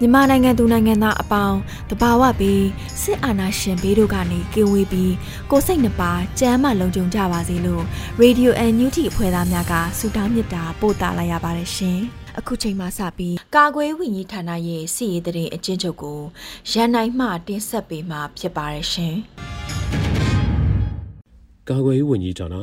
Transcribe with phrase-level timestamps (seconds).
[0.00, 1.58] မြန်မာနိုင်ငံသူနိုင်ငံသားအပေါင်း
[1.90, 2.64] တဘာဝပြီး
[3.02, 5.14] စစ်အာဏာရှင်ဘေးတို့ကနေကင်းဝေးပြီး
[5.50, 7.84] ကိုစိတ်နှပါကြမ်းမှလုံခြုံကြပါစေလို့
[8.22, 11.98] Radio NUG အဖွဲ့သားများကဆုတောင်းမေတ္တာပို့သလာရပါတယ်ရှင်။
[12.38, 16.20] အခုချိန်မှစပြီးကာကွယ်ဝင်ကြီးဌာနရဲ့စီရေးတရင်အချင်းချုပ်ကို
[16.70, 19.14] ရန်နိုင်မှတင်ဆက်ပေးမှာဖြစ်ပါတယ်ရှင်။
[21.68, 22.54] ကာကွယ်ရေးဝန်ကြီးဌာန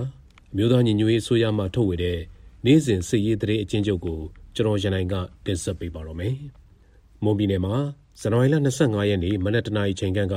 [0.54, 2.20] အမျိုးသားညီညွတ်ရေးအစိုးရမှထုတ်ဝေတဲ့
[2.66, 4.22] နေ့စဉ်စီရေးတရင်အချင်းချုပ်ကို
[4.56, 6.36] ကျွန်တော်ရန်နိုင်ကတင်ဆက်ပေးပါတော့မယ်။
[7.24, 7.76] မွန်ပြည်နယ်မှာ
[8.22, 10.36] ဇန်နဝါရီလ25ရက်နေ့မနက်တနာရီချိန်ခန့်က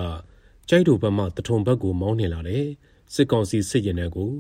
[0.69, 2.65] ကျိုက်တို့ဘက်မှတထုံဘက်ကိုမောင်းနှင်လာတဲ့
[3.15, 4.33] စစ်ကောင်စီစစ်ရင်တန်းကို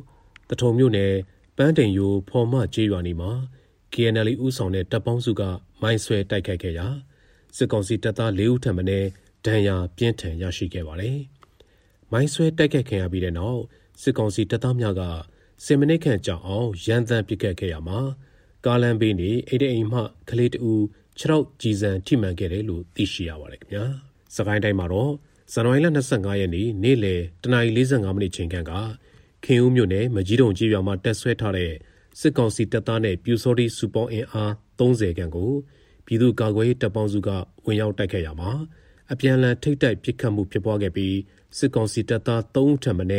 [0.51, 1.15] တထုံမြို့နယ်
[1.56, 3.31] ပန်းတိန်ယိုဖော်မကျေးရွာနီမှာ
[3.93, 5.43] KNL ဦးဆောင်တဲ့တပ်ပေါင်းစုက
[5.83, 6.87] မိုင်းဆွဲတိုက်ခိုက်ခဲ့ရာ
[7.56, 9.05] စစ်ကောင်စီတပ်သား၄ဦးထံမှနဲ့
[9.45, 11.19] ဒဏ်ရာပြင်းထန်ရရှိခဲ့ပါတယ်။
[12.12, 13.61] မိုင်းဆွဲတိုက်ခိုက်ခံရပြီးတဲ့နောက်
[14.03, 15.03] စစ်ကောင်စီတပ်သားများက
[15.65, 17.99] 10မိနစ်ခန့်ကြာအောင်ရန်တမ်းပစ်ခတ်ခဲ့ရမှာ
[18.67, 20.73] ကားလမ်းဘေးနေအိတ်အိမ်မှကလေးတူ
[21.19, 23.84] ခြေထောက်ကြည်စံထိမှန်ခဲ့တယ်လို့သိရှိရပါတယ်ခင်ဗျာ။
[24.37, 25.12] စကိုင်းတိုင်းမှာတော့
[25.53, 28.72] ဇန်နဝါရီလ25ရက်နေ့နေ့လယ်တနာရီ45မိနစ်ချိန်ခန့်က
[29.44, 31.72] ခင်ဦးမြို့နယ်မကြီးတုံကြီးရွာမှာတက်ဆွဲထားတဲ့
[32.21, 35.50] စစ်ကောင်စီတပ်သားနဲ့ပြူစောတိစူပေါင်းအင်အား30ခန့်ကို
[36.06, 37.31] ပြည်သူ့ကာကွယ်ရေးတပ်ပေါင်းစုက
[37.66, 38.50] ဝင်ရောက်တိုက်ခိုက်ရမှာ
[39.12, 41.16] အပြန်အလှန်ထိတ်တိုက်ပစ်ခတ်မှုဖြစ်ပွားခဲ့ပြီး
[41.59, 43.15] စစ်ကောင်စီတပ်သား3ဦးထပ်မံဒ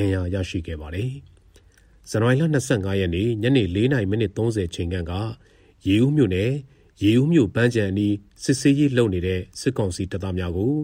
[0.00, 1.12] ဏ်ရာရရှိခဲ့ပါတယ်။
[2.10, 5.12] ဇန်နဝါရီလ25ရက်နေ့ညနေ4:30မိနစ်30ချိန်ခန့်က
[5.86, 6.52] ရေဦးမြို့နယ်
[7.02, 10.74] ရေဦးမြို့ပန်းချံအနီးစစ်ဆေးရေးလုပ်နေတဲ့စစ်ကောင်စီတပ်သားများကို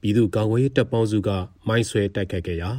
[0.00, 1.30] ပြည်သူ့ကာကွယ်ရေးတပ်ပေါင်းစုက
[1.68, 2.70] မိုင်းဆွဲတိုက်ခိုက်ခဲ့ရာ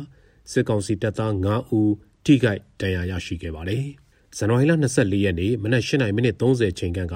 [0.52, 1.94] စစ်ကောင်စီတပ်သား9ဦး
[2.26, 3.86] ထိခိုက်ဒဏ်ရာရရှိခဲ့ပါတယ်။
[4.38, 7.16] ဇန်နဝါရီလ24ရက်နေ့မနက်8:30မိနစ်30ချိန်ခန့်က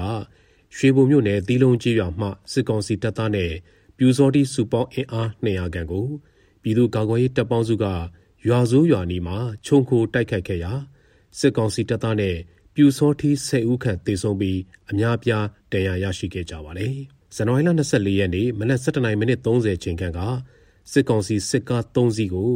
[0.76, 3.52] ရွှေဘုံမြို့နယ်သီးလုံးကြီးရွာမှစစ်ကောင်စီတပ်သားနဲ့
[3.98, 6.08] ပြူစောတိစုပေါင်းအင်အား200ခန့်ကို
[6.62, 7.86] ပြည်သူ့ကာကွယ်ရေးတပ်ပေါင်းစုက
[8.48, 10.72] ရွာစိုးရွာနီမှာခြုံခိုတိုက်ခိုက်ခဲ့ရာ
[11.40, 12.36] စစ်ကောင်စီတပ်သားနဲ့
[12.74, 14.60] ပြူစောထီး10ဦးခန့်သေဆုံးပြီး
[14.92, 16.96] အများပြားဒဏ်ရာရရှိခဲ့ကြပါတယ်။
[17.36, 20.20] ဇန်နဝါရီလ24ရက်နေ့မနက်7:30မိနစ်30ချိန်ခန့်က
[20.92, 22.52] စစ်ကောင်စီစစ်ကား3စီးကို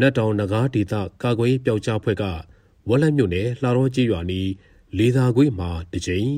[0.00, 2.24] နတ်တောင်နဂါးဒေသကာကွယ်ရေးပျောက်ကြားဖွဲ့က
[2.88, 4.50] ဝက်လက်မြို့နယ်လှတော်ကြီးရွာနီး
[4.98, 6.30] လေသာခွေမှာတစ်ကြိမ်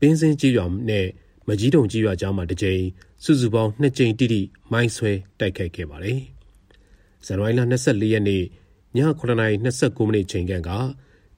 [0.00, 1.06] ပင်းစင်းကြီးရွာနဲ့
[1.48, 2.82] မကြီးတုံကြီးရွာကြားမှာတစ်ကြိမ်
[3.24, 4.40] စုစုပေါင်း2ကြိမ်တိတိ
[4.72, 6.20] မိုင်းဆွဲတိုက်ခိုက်ခဲ့ပါတယ်။
[7.26, 8.44] ဇန်နဝါရီလ24ရက်နေ့ည
[8.96, 10.70] 9:29မိနစ်ချိန်ခန့်က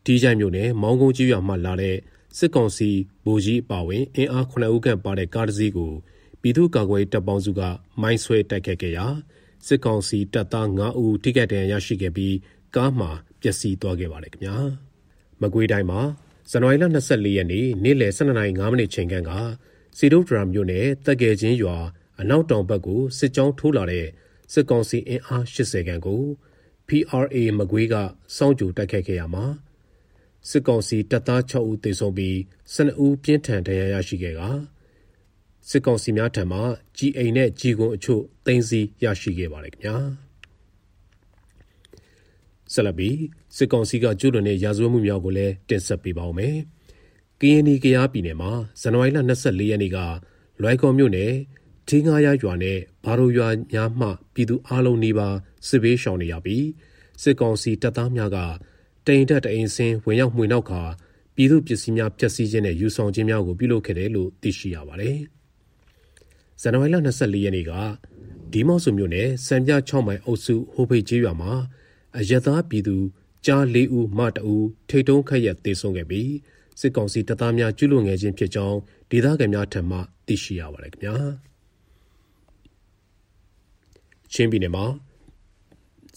[0.04, 1.96] တီးချိုင်မြို့နယ်မောင်းကုန်းကြီးရွာမှလာတဲ့
[2.38, 2.90] စစ်ကောင်စီ
[3.24, 5.92] ဗိုလ်ကြီးအပါဝင်အင်အား9ဦးခန့်ပါတဲ့ကားတစ်စီးကို
[6.40, 7.60] ပြည်သူ့ကာကွယ်တပ်ပေါင်းစုက
[8.00, 9.06] မိုင်းဆွဲတိုက်ခတ်ခဲ့ရာ
[9.66, 12.36] စစ်ကောင်စီတပ်သား9ဦးထိခိုက်ဒဏ်ရာရရှိခဲ့ပြီး
[12.76, 14.56] ကားမှာပျက်စီးသွားခဲ့ပါတယ်ခင်ဗျာ
[15.40, 16.00] မကွေးတိုင်းမှာ
[16.50, 19.30] ဇန်နဝါရီလ24ရက်နေ့နေ့လယ်12:05မိနစ်ချိန်ခန့်က
[19.98, 21.76] စီဒိုဒရမ်မြို့နယ်တက်ငယ်ချင်းရွာ
[22.20, 24.06] အနောက်တောင်ဘက်ကိုစစ်ကြောင်းထိုးလာတဲ့
[24.52, 26.22] စစ်ကောင်စီအင်အား80ခန့်ကို
[26.88, 27.94] PRA မကွေးက
[28.36, 29.46] စောင့်ကြိုတိုက်ခိုက်ခဲ့ရမှာ
[30.48, 32.36] စစ်ကောင်စီတပ်သား6ဦးသေဆုံးပြီး
[32.74, 34.42] 12ဦးပြင်းထန်ဒဏ်ရာရရှိခဲ့က
[35.68, 36.60] စစ်ကောင်စီများထံမှ
[36.96, 39.96] ကြီးအိမ်နဲ့ကြီးကွန်အချို့တင်စီရရှိခဲ့ပါတယ်ခင်ဗျာ
[42.72, 43.10] ဆလဘီ
[43.56, 46.56] စစ်ကောင်စီကကျူးလွန်တဲ့ရာဇဝတ်မှုများကိုလည်းတင်ဆက်ပေးပါောင်းမယ်။
[47.40, 49.98] ကရင်နီကရားပြည်နယ်မှာဇန်နဝါရီလ24ရက်နေ့က
[50.62, 51.32] လွိုင်ကော်မြို့နယ်
[51.88, 55.36] ထင်းငါးရရွာနဲ့ဘာရိုရွာများမှ ပြည်သူအလုံးနီးပါး
[55.68, 56.66] စစ်ဘေးရှောင်နေရပြီး
[57.22, 58.38] စစ်ကောင်စီတပ်သားများက
[59.06, 60.82] တိန်တက်တအိမ်စင်းဝင်ရောက်မှွေနောက်ခါ
[61.34, 65.18] ပြည်သူပစ္စည်းများဖျက်ဆီးခြင်းနဲ့ယူဆောင်ခြင်းများကိုပြုလုပ်ခဲ့တယ်လို့သိရှိရပါတယ်။
[66.60, 67.72] ဇန်နဝါရီလ24ရက်နေ့က
[68.52, 71.52] ဒီမော့ဆိုမြို့နယ်စံပြ6မိုင်အုပ်စုဟိုဖိတ်ကျေးရွာမှာ
[72.18, 72.96] အရသာပြည်သူ
[73.46, 74.54] ကြား၄ဦးမတအူ
[74.88, 76.32] ထိတ်တုံးခက်ရက်တေဆုံးခဲ့ပြီး
[76.80, 78.78] စစ်ကောင်စီတပ်သားများကျူးလွန်ငယ်ခြင်းဖြစ်ကြောင်း
[79.10, 81.16] ဒေသခံများထံမှသိရှိရပါတယ်ခင်ဗျာ
[84.32, 84.84] ချင်းပြည်နယ်မှာ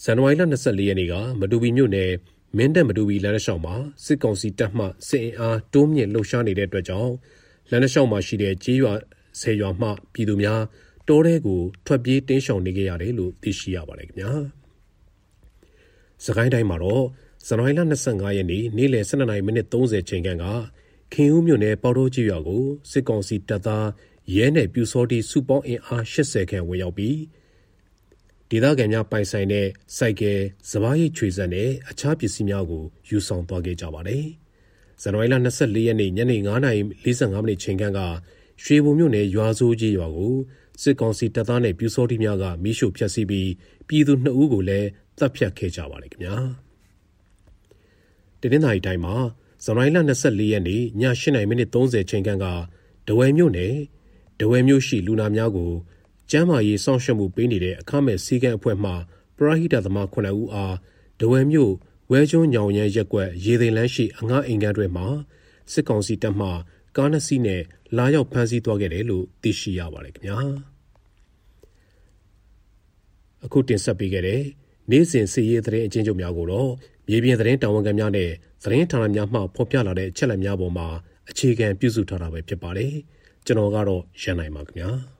[0.02, 2.10] ဇန်နဝါရီလ24ရက်နေ့ကမတူပီမြို့နယ်
[2.56, 3.74] မင်းတပ်မတူဘီလမ်းလျှောက်မှာ
[4.04, 7.12] စစ်ကောင်စီတပ်မှစစ်အင်အားတိုးမြင့်လှုပ်ရှားနေတဲ့အတွက်ကြောင့်
[7.70, 8.92] လမ်းလျှောက်မှာရှိတဲ့ကြေးရွာ
[9.40, 10.60] ဆယ်ရွာမှပြည်သူများ
[11.08, 14.32] တောထဲကိုထွက်ပြေးတင်းရှောင်နေကြရတယ်လို့သိရှိရပါတယ်ခင်ဗျာ။
[16.24, 17.04] စကိုင်းတိုင်းမှာတော့
[17.46, 20.44] ဇန်နဝါရီလ25ရက်နေ့နေ့လယ်12:30မိနစ်30ချိန်ခန့်က
[21.12, 23.86] ခင်ဦးမြို့နယ်ပေါတော့ကြီးရွာကိုစစ်ကောင်စီတပ်သား
[24.34, 27.16] ရဲနဲ့ပြူစောတိစုပေါင်းအင်အား80ခန့်ဝင်ရောက်ပြီး
[28.54, 29.66] ဒေသခံများပိုင်ဆိုင်တဲ့
[29.96, 30.38] စိုက်ကယ်၊
[30.70, 34.24] စပားရိတ်ချွေစက်နဲ့အခြားပစ္စည်းများကိုယူဆောင်သွားခဲ့ကြပါတယ်။
[35.02, 38.00] ဇန်နဝါရီလ24ရက်နေ့ညနေ9:45မိနစ်ချိန်ခန့်က
[38.62, 40.34] ရွှေဘုံမြို့နယ်ရွာစိုးကြီးရွာကို
[40.82, 43.50] စစ်ကောင်စီတပ်သားနဲ့ပြူစောတိများကမိရှို့ဖျက်ဆီးပြီး
[43.88, 46.36] ပြည်သူ2ဦးကိုလည်းတပ်ဖြတ်ခဲ့ကြပါတယ်ခင်ဗျာ။
[48.40, 49.14] တနင်္သာရီတိုင်းမှာ
[49.64, 52.46] ဇန်နဝါရီလ24ရက်နေ့ည8:30မိနစ်30ချိန်ခန့်က
[53.08, 53.74] ဒဝယ်မြို့နယ်
[54.40, 55.72] ဒဝယ်မြို့ရှိလူနာများကို
[56.30, 58.92] ကျမ်းမာရေးစောင့်ရှောက်မှုပေးနေတဲ့အခမဲ့စည်းကမ်းအဖွဲ့မှ
[59.36, 60.74] ပရဟိတသမား9ဦးအား
[61.20, 61.72] ဒဝယ်မြို့
[62.10, 65.06] ဝဲကျွန်းညောင်ရမ်းရက်ကွက်ရေသိမ်းလန်းရှိအငှားအိမ်ကန်းတွေမှာ
[65.72, 66.48] စစ်ကောင်စီတပ်မှ
[66.96, 67.62] ကားနှစ်စီးနဲ့
[67.96, 70.38] လာရောက်ဖမ်းဆီးသွားခဲ့တယ်လို့သိရှိရပါတယ်ခင်ဗျာ
[73.44, 74.42] အခုတင်ဆက်ပေးခဲ့တဲ့
[74.90, 76.70] နေ့စဉ်စီရေးသတင်းအချင်းချုပ်များကိုတော့
[77.08, 78.30] မြေပြင်သတင်းတာဝန်ခံများနဲ့
[78.64, 80.88] သတင်းဌာနများမှဖော်ပြလာတဲ့အချက်အလက်များပေါ်မှာ
[81.30, 82.92] အခြေခံပြုစုထားတာပဲဖြစ်ပါတယ်
[83.46, 85.13] ကျွန်တော်ကတော့ရန်နိုင်ပါခင်ဗျာ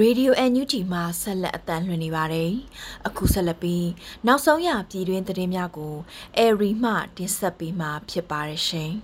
[0.00, 2.50] ရေဒီယို NUG မှာဆက်လက်အသံလွှင့်နေပါတယ်။
[3.06, 3.86] အခုဆက်လက်ပြီး
[4.26, 5.94] နောက်ဆုံးရပြည်တွင်းသတင်းများကို
[6.36, 8.90] အေရီမှတင်ဆက်ပေးမှာဖြစ်ပါတယ်ရှင်။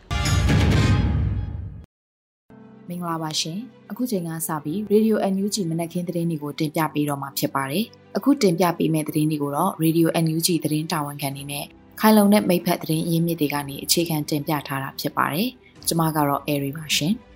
[2.89, 3.59] မင်္ဂလာပါရှင်။
[3.91, 7.85] အခုချိန်ကစပြီးရေဒီယို NUG မနက်ခင်းသတင်းတွေကိုတင်ပြပေးတော့မှာဖြစ်ပါတယ်။
[8.17, 11.65] အခုတင်ပြပေးမယ့်သတင်းတွေကိုတော့ရေဒီယို NUG သတင်းတာဝန်ခံနေနဲ့
[12.01, 15.49] ခိုင်လုံတဲ့မိဖက်သတင်းအရင်းမြစ်တွေကနေအခြေခံတင်ပြထားတာဖြစ်ပါတယ်။
[15.87, 17.15] ကျွန်မကတော့အေရီပါရှင်။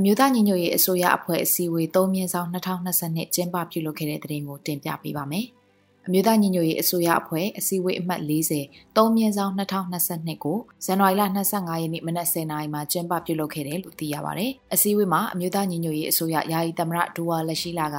[0.00, 5.46] အမျိုးသားညီညွတ်ရေးအစိုးရအဖွဲ့အစည်းအဝေး၃မြင်းဆောင်2022ကျင်းပပြုလုပ်ခဲ့တဲ့တဲ့ရင်ကိုတင်ပြပေးပါမယ်။
[6.06, 8.62] အမျိုးသားညီညွတ်ရေးအစိုးရအဖွဲ့အစည်းအဝေးအမှတ်40
[8.96, 11.22] ၃မြင်းဆောင်2022ကိုဇန်နဝါရီလ
[11.52, 17.96] 25ရက်နေ့မနက်10:00နာရီမှာကျင်းပပြုလုပ်ခဲ့တယ်လို့သိရပါဗျ။အစည်းအဝေးမှာအမျိုးသားညီညွတ်ရေးအစိုးရယာယီသမရဒူဝါလက်ရှိလာက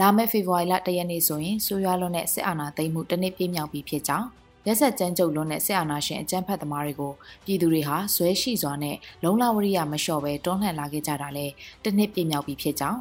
[0.00, 4.28] လာမယ့်ဖေဖော်ဝါရီလ1ရက်နေ့ဆိုရင်ဆိုရွာလွန်တဲ့စစ်အာဏာသိမ်းမှုတစ်နှစ်ပြည့်မြောက်ပြီဖြစ်ကြောင်း
[4.66, 7.12] ရက်ဆက်ကြမ်းကြုတ်လွန်းတဲ့ဆရာနာရှင်အကြမ်းဖက်သမားတွေကို
[7.44, 11.46] ပြည်သူတွေဟာဇွဲရှိစွာနဲ့လုံလဝရိယမလျှော့ပဲတွန်းလှန်လာခဲ့ကြတာလဲ
[11.82, 13.00] တစ်နှစ်ပြည့်မြောက်ပြီဖြစ်ကြောင်း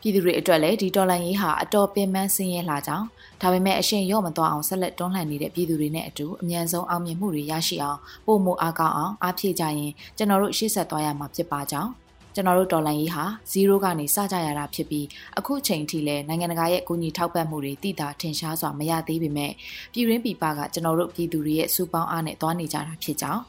[0.00, 3.06] ပြည်သူတွေအတွက်လည်းဒီတော်လန်ရေးဟာအတော်ပင်ပန်းဆင်းရဲလာကြောင်း
[3.40, 11.90] ဒါပေမဲ့အရှင်ရော့မသွားအောင်ဆက်လက်တွန်းလှန်နေတဲ့ပြည်သူတွေနဲ့အတူအမြန်ဆုံးအောင်မြင်မှုတွေရရှိအောင်ပုံမအားကောင်းအောင်အားဖြည့်ကြရင်ကျွန်တော်တို့ရှေ့ဆက်သွားရမှာဖြစ်ပါကြောင်း
[12.36, 15.06] ကျွန်တော်တို့ဒေါ်လာရေးဟာ0ကနေစကြရတာဖြစ်ပြီး
[15.38, 19.52] အခုချိန်ထိလည်းနိုင်ငံတကာရဲ့ကူညီထောက်ပံ့မှုတွေတည်တာထင်ရှားစွာမရသေးပေမဲ့
[19.92, 23.42] ပြည်ရင်းပြည်ပကကျွန်တော်တို့ပြည်သူတွေရဲ့စူပေါင်းအားနဲ့သွားနေကြတာဖြစ်ကြောင်း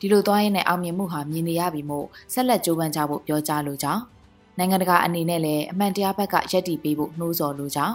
[0.00, 4.02] ဒီလိုသွားရင်းနဲ့အောင်မြင်မှုဟာမြင်နေရပြီမို့ဆက်လက်ကြိုးပမ်းကြဖို့ပြောကြားလိုကြောင်း
[4.58, 7.94] နိုင်ငံတကာအနေနဲ့လည်းအမှန်တရားဘက်ကယက်တည်ပေးဖို့နှိုးဆော်လိုကြောင်း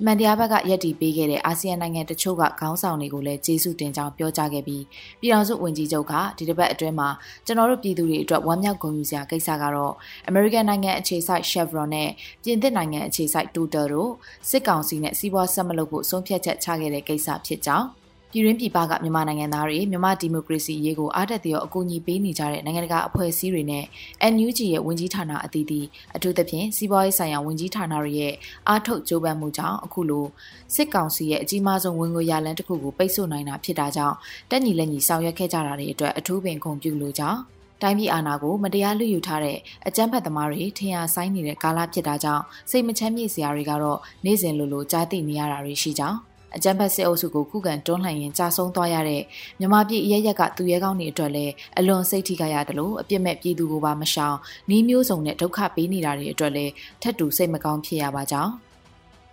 [0.00, 4.84] အမှန်တရားဘက်ကယက်တီပေးခဲ့တဲ့အာဆီယံနိုင်ငံတချို့ကခေါင်းဆောင်တွေကိုလည်းကျေးဇူးတင်ကြောင်းပြောကြားခဲ့ပြီး
[5.20, 7.08] ပြည်ထောင်စုဝန်ကြီးချုပ်ကဒီတစ်ပတ်အတွင်းမှာ
[7.46, 9.92] ကျွန်တော်တို့ပြည်သူတွေအတွက်ဝမ်းမြောက်ဂုဏ်ယူစရာကိစ္စကတော့
[10.30, 12.10] American နိုင်ငံအခြေစိုက် Chevron နဲ့
[12.44, 14.10] ပြင်သစ်နိုင်ငံအခြေစိုက် Total တို့
[14.50, 17.86] စစ်ကောင်စီနဲ့စီးပွားဆက်မလုပ်ဖို့ဆုံးဖြတ်ချက်ချခဲ့တဲ့ကိစ္စဖြစ်ကြောင်း
[18.36, 23.84] ပြည်ရင်းပြည်ပကမြန်မာနိုင်ငံသားတွေမြန်မာဒီမိုကရေစီရေးကိုအားတက်သရောအကူအညီပေးနေကြတဲ့နိုင်ငံတကာအဖွဲ့အစည်းတွေနဲ့
[24.32, 25.86] NUG ရဲ့ဝန်ကြီးဌာနအသီးသီး
[26.16, 28.34] အထူးသဖြင့်စီးပွားရေးဆိုင်ရာဝန်ကြီးဌာနတွေရဲ့
[28.68, 30.26] အားထုတ်ကြိုးပမ်းမှုကြောင့်အခုလို
[30.74, 34.16] စစ်ကောင်စီရဲ့အကြီးမားဆုံးဝင်ငွေရလန်းတစ်ခုကိုပိတ်ဆို့နိုင်တာဖြစ်တာကြောင့်
[34.50, 37.40] တက်ညီလက်ညီဆောင်ရွက်ခဲ့ကြတာတွေအတွက်အထူးပင်ဂုဏ်ပြုလိုကြောင်း
[37.82, 46.18] တိုင်းပြည်အာဏာကိုမတရားလူယူထားတဲ့အကြမ်းဖက်သမားတွေထင်ရဆိုင်နေတဲ့ကာလဖြစ်တာကြောင့်စိတ်မချမ်းမြေ့စရာတွေကတော့နေ့စဉ်လိုလိုကြားသိနေရတာတွေရှိကြောင်း
[46.55, 49.21] အကြမ်းဖက်စစ်အုပ်စုကိုခုခံတွန်းလှန်ရင်ကြာဆုံးသွားရတဲ့
[49.59, 54.37] မြမပြည်အရရက်ကသူရဲကောင်းတွေအတွက်လည်းအလွန်စိတ်ထိခိုက်ရတယ်လို့အပြစ်မဲ့ပြည်သူကိုပါမရှောင်
[54.69, 58.53] နှီးမျိုးစုံနဲ့ဒုက္ခပေးနေတာတွေအတွက်လည်းထက်တူစိတ်မကောင်းဖြစ်ရပါကြောင်း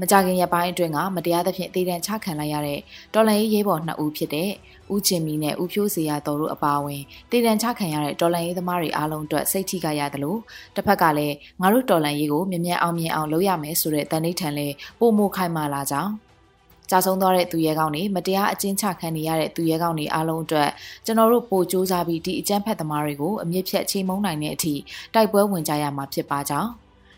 [0.01, 2.81] မကြခင်ရပိုင်းအတွင်းကမတရားသဖြင့်တည်တံ့ချခံလိုက်ရတဲ့
[3.15, 4.51] တော်လန်ရေးရေးပေါ်နှစ်ဦးဖြစ်တဲ့
[4.95, 10.39] ဦးချင်းမီနဲ့ဦးဖြိုးစီရတော်တို့အပါအဝင်တည်တံ့ချခံရတဲ့တော်လန်ရေးသမားတွေအားလုံးအတွက်စိတ်ထိခိုက်ရတယ်လို့
[10.77, 16.13] တစ်ဖက်ကလည်းငါတို့တော်လန်ရေးကိုမြ мян အောင်မြင်အောင်လုပ်ရမယ်ဆိုတဲ့တန်ဋိဌာန်လေးပုံမခိုင်မာလာကြောင်း
[16.90, 20.70] ကြာဆုံးသွားတဲ့သူရဲကောင်းတွေမတရားအကျဉ်းချခံနေရတဲ့သူရဲကောင်းတွေအားလုံးအတွက်
[21.06, 24.74] ကျွန်တော်တို့ပို့စူးစမ်းပြီးဒီအကြမ်းဖက်သမားတွေကိုအမြင့်ဖြတ်ချိန်မုံနိုင်တဲ့အထိ
[25.14, 26.70] တိုက်ပွဲဝင်ကြရမှာဖြစ်ပါကြောင်း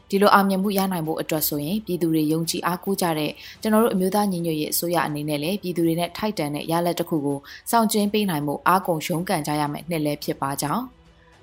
[0.10, 3.31] ဒီလိုအောင်မြင်မှုရနိုင်ဖို့အတွက်ဆိုရင်ပြည်သူတွေယုံကြည်အားကိုးကြတဲ့
[3.62, 7.39] ကျွန်တော်တို့အမျိုးသားညီညွတ်ရေးအစိုးရအနေနဲ့လည်းပြည်သူတွေနဲ့ထိုက်တန်တဲ့ရလက်တစ်ခုကို
[7.72, 10.84] စောင့်ကျဉ်ပေးနိုင်မှုအားကုန်ရုန်းကန်ကြရမယ်နှစ်လဲဖြစ်ပါကြောင်း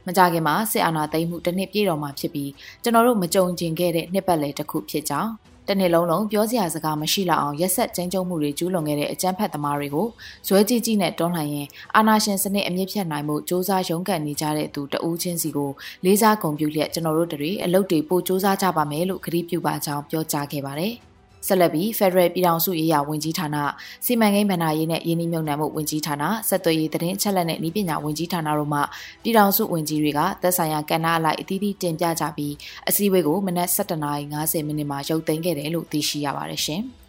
[0.06, 2.50] မကြခင်မှာစစ်အာဏာသိမ်းမှုတစ်နှစ်ပြည့်တော်မှာဖြစ်ပြီး
[2.82, 5.30] ကျွန်တော်တို့မကြုံကျင်ခဲ့တဲ့နှစ်ပတ်လည်တစ်ခုဖြစ်ကြောင်း
[5.69, 10.07] တနေ့လုံးလုံးပြောစရာစကားမရှိလောက်အောင်ရက်ဆက်ကျဉ်းကျုံမှုတွေကျူးလွန်ခဲ့တဲ့အကြမ်းဖက်သမားတွေကို
[10.47, 15.71] ဇွဲကြီးကြီးနဲ့တွန်းလှန်ရင်အာနာရှင်စနစ်အမြင့်ဖြတ်နိုင်မှုစ조사ရုန်းကန်နေကြတဲ့သူတဦးချင်းစီကို
[16.05, 20.93] လေးစားဂုဏ်ပြုလျက်ကျွန်တော်တို့တွေအလုပ်တွေပို့စ조사ကြပါမယ်လို့ကတိပြုပါကြောင်းပြောကြားခဲ့ပါတယ်။
[21.46, 23.56] ဆက်လက်ပြီး Federal ပြည်ထောင်စုရေးရာဝန်ကြီးဌာန
[24.04, 28.80] စီမံကိန်းဗဏ္ဍာရေးနဲ့ရင်းနှီးမြှုပ်နှံမှုဝန်ကြီးဌာနဆက်သွယ်ရေးသတင်းချက်လက်နဲ့ဤပညာဝန်ကြီးဌာနတို့မှ
[29.22, 32.54] ပြည်ထောင်စုဝန်ကြီးတွေကသက်ဆိုင်ရာကဏ္ဍအလိုက်အသီးသီးတင်ပြကြပြီး
[32.88, 36.82] အစည်းအဝေးကိုမနက်7:50မိနစ်မှာရုပ်သိမ်းခဲ့တယ်လို့သိရှိရပါတယ်ရှင်။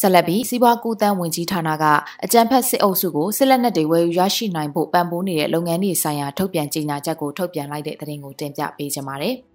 [0.00, 1.84] ဆက်လက်ပြီးစီးပွားကူးတန်းဝင်ကြီးဌာနက
[2.24, 9.36] အကြံဖက်စစ်အုပ်စုကိုစစ်လက်နက်တွေဝယ်ယူရရှိနိုင်ဖို့ပံ့ပိုးနေတဲ့လုပ်ငန်းတွေဆိုင်ရာထုတ်ပြန်ကြေညာချက်ကိုထုတ်ပြန်လိုက်တဲ့သတင်းကိုတင်ပြပေးချင်ပါတယ်။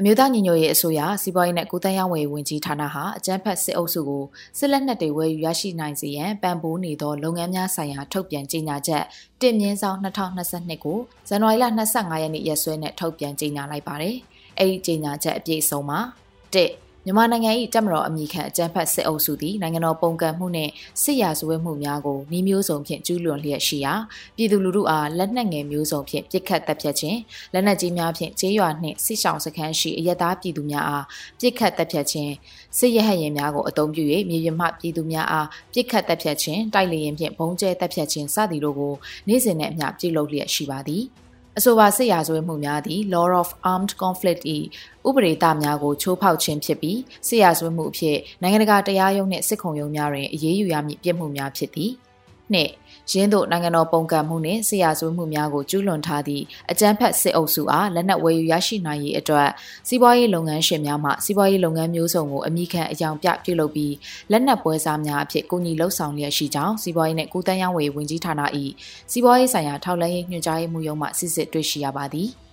[0.00, 4.24] အမျိုးသားညီညွတ်ရေးအစိုးရစီးပွားရေးနဲ့ကုသရေးဝန်ဝင်ကြီးဌာနဟာအကြမ်းဖက်စစ်အုပ်စုကို
[4.58, 9.04] စစ်လက်နက်တွေဝယ်ယူရရှိနိုင်စေရန်ပံ့ပိုးနေသောလုပ်ငန်းများဆိုင်ရာထုတ်ပြန်ကြေညာချက်
[9.40, 11.64] တင်မြင့်ဆောင်2022ကိုဇန်နဝါရီလ
[11.94, 14.16] 25ရက်နေ့ရက်စွဲနဲ့ထုတ်ပြန်ကြေညာလိုက်ပါတယ်။
[14.58, 16.00] အဲဒီကြေညာချက်အပြည့်အစုံမှာ
[16.54, 20.72] 1 မြန်မာနိုင်ငံ၏တပ်မတော်အမိခံအကြမ်းဖက်စစ်အုပ်စုသည်နိုင်ငံတော်ပုံကန့်မှုနှင့်
[21.02, 23.94] စစ်ရာဇဝတ်မှုများကိုနှီးမျိုးစုံဖြင့်ကျူးလွန်လျက်ရှိရာ
[24.36, 27.18] ပြည်သူလူထုအားလက်နက်ငယ်မျိုးစုံဖြင့်ပစ်ခတ်တပ်ဖြတ်ခြင်း
[27.52, 31.04] လက်နက်ကြီးများဖြင့်ကျေးရွာနှင့်စစ်ဆောင်စခန်းရှိအရတားပြည်သူများအား
[31.40, 32.32] ပစ်ခတ်တပ်ဖြတ်ခြင်း
[32.78, 38.94] စစ်ရဟတ်ရင်များကိုအုံပြု၍မြေပြင်မှပြည်သူများအားပစ်ခတ်တပ်ဖြတ်ခြင်းတိုက်လေရင်ဖြင့်ဘုံကျဲတပ်ဖြတ်ခြင်းစသည်တို့ကို
[39.28, 41.04] နေ့စဉ်နဲ့အမျှပြုလုပ်လျက်ရှိပါသည်။
[41.60, 44.42] အဆိုပါစစ်ရာဇဝတ်မှုများသည် Law of Armed Conflict၏
[45.08, 51.92] ဥပဒေသားများကိုချိုးဖောက်ခြင်းဖြစ်ပြီးစစ်ရာဇဝတ်မှုအဖြစ်နိုင်ငံတကာတရားရုံးနှင့်စစ်ခုံရုံးများတွင်အရေးယူရမည့်ပြစ်မှုများဖြစ်သည်။
[52.54, 52.72] နှင့်
[53.12, 59.48] ရင်းတို့နိုင်ငံတော်ပုံကံမှုနှင့်ဆရာဆွေးမှုများကိုကျူးလွန်ထားသည့်အကြမ်းဖက်စစ်အုပ်စုအားလက်နက်ဝယ်ယူရရှိနိုင်ရေးအတွက်
[59.88, 63.94] စီးပွားရေးလုပ်ငန်းရှင်များမှစီးပွားရေးလုပ်ငန်းမျိုးစုံကိုအမိခံအယောင်ပြပြုလုပ်ပြီး
[64.30, 68.42] လက်နက်ပွဲစားများအဖြစ်ကိုညီလှုပ်ဆောင်လျက်ရှိကြောင်းစီးပွားရေးနှင့်ကုသရေးဝန်ကြီးဌာန၏
[69.10, 72.30] စီးပွားရေးဆိုင်ရာထောက်လှမ်းရေးညွှန်ကြားရေးမှူးရုံးမှစစ်စစ်တွေ့ရှိရပါသည်။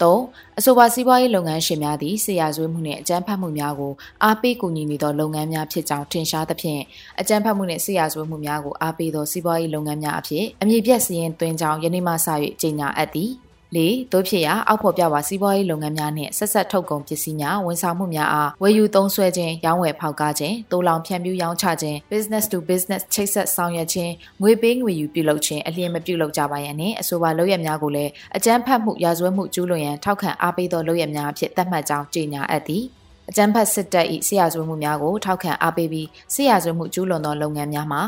[0.00, 0.14] ၃
[0.58, 3.92] အဆိုပါစီးပွားရေးလုပ်ငန်းရှင်များသည်ဆရာဆွေးမှုနှင့်အကြမ်းဖက်မှုများကို
[4.24, 6.82] အားပေးကူညီနေသောလုပ်ငန်းများဖြစ်ကြောင်းထင်ရှားသဖြင့်
[7.20, 12.28] အကြမ်းဖက်မှုနှင့်ဆရာဆွေးမှုများကိုအားပေးသောစီးပွားရေးလုပ်ငန်းများအဖြစ်အမည်ပြတ်စည်ရင်တွင်ကြောင်းယနေ့မှစ၍
[12.62, 13.30] ကြေညာအပ်သည်
[13.76, 32.84] ၄တို့ဖြစ်ရာအောက်ဖော်ပြပါစီးပွားရေးလုပ်ငန်းများနှင့်ဆက်ဆက်ထုတ်ကုန်ပစ္စည်းများဝန်ဆောင်မှုများအားဝယ်ယူသုံးစွဲခြင်းရောင်းဝယ်ဖောက်ကားခြင်းတိုးလောင်ဖြန့်ဖြူးရောင်းချခြင်း business to business ချိတ်ဆက်ဆောင်ရွက်ခြင်းငွေပေးငွေယူပြုလုပ်ခြင်းအလျင်မပြုလုပ်ကြပါရန်နှင့်အဆိုပါလုပ်ရများကိုလည်းအကြမ်းဖက်မှုရာဇဝတ်မှုကျူးလွန်ရန်ထောက်ခံအားပေးသောလုပ်ရများအဖြစ်သတ်မှတ်ကြောင်းကြေညာအပ်သည်
[33.28, 38.02] အကြမ်းဖက်စစ်တပ်၏ဆရာဆွေးမှုများကိုထောက်ခံအားပေးပြီးဆရာဆွေးမှုကျူးလွန်သောလုပ်ငန်းများမှာ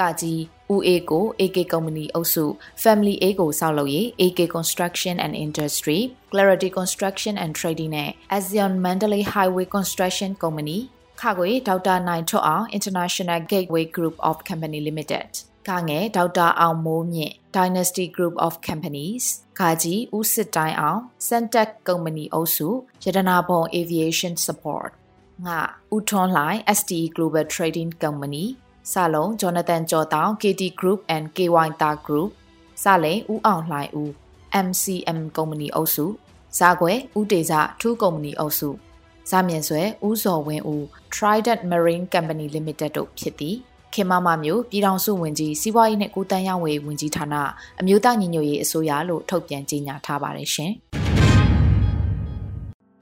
[0.00, 0.40] ကကြီး
[0.72, 2.44] UA ကို AK Company အုပ်စု
[2.82, 5.98] Family A ကိုစောက်လုပ်ရေး AK Construction and Industry
[6.32, 10.78] Clarity Construction and Trading နဲ့ ASEAN Mandalay Highway Construction Company
[11.20, 15.30] ခါကိုဒေါက်တာနိုင်ထွတ်အောင် International Gateway Group of Company Limited
[15.68, 19.24] ခါငယ်ဒေါက်တာအောင်မိုးမြင့် Dynasty Group of Companies
[19.58, 22.68] ခါကြီးဦးစစ်တိုင်းအောင် Centec Company အုပ်စု
[23.04, 24.90] ရတနာဘုံ Aviation Support
[25.46, 25.60] ငါ
[25.94, 28.44] ဦးထွန်းလှိုင် STE Global Trading Company
[28.92, 32.30] စလုံးဂျော်နသန်ကျော်တောင် KT Group and KY Ta Group
[32.82, 34.10] စလိန်ဦးအောင်လှိုင်ဦး
[34.66, 36.06] MCM ကုမ္ပဏီအုပ်စု
[36.58, 38.68] ဇာခွဲဦးတေဇထူးကုမ္ပဏီအုပ်စု
[39.30, 40.82] ဇာမြင့်ဆွဲဦးစော်ဝင်းဦး
[41.14, 43.56] Trident Marine Company Limited တို့ဖြစ်သည်
[43.94, 47.34] ခင်မမမျိုးပြည်ထောင်စုဝန်ကြီးစီးပွားရေးနဲ့ကိုတန်းရောင်းဝယ်ဝန်ကြီးဌာန
[47.80, 50.74] အမျိုးသားညီညွတ်ရေးအစိုးရလို့ထုတ်ပြန်ကြေညာထားပါတယ်ရှင်။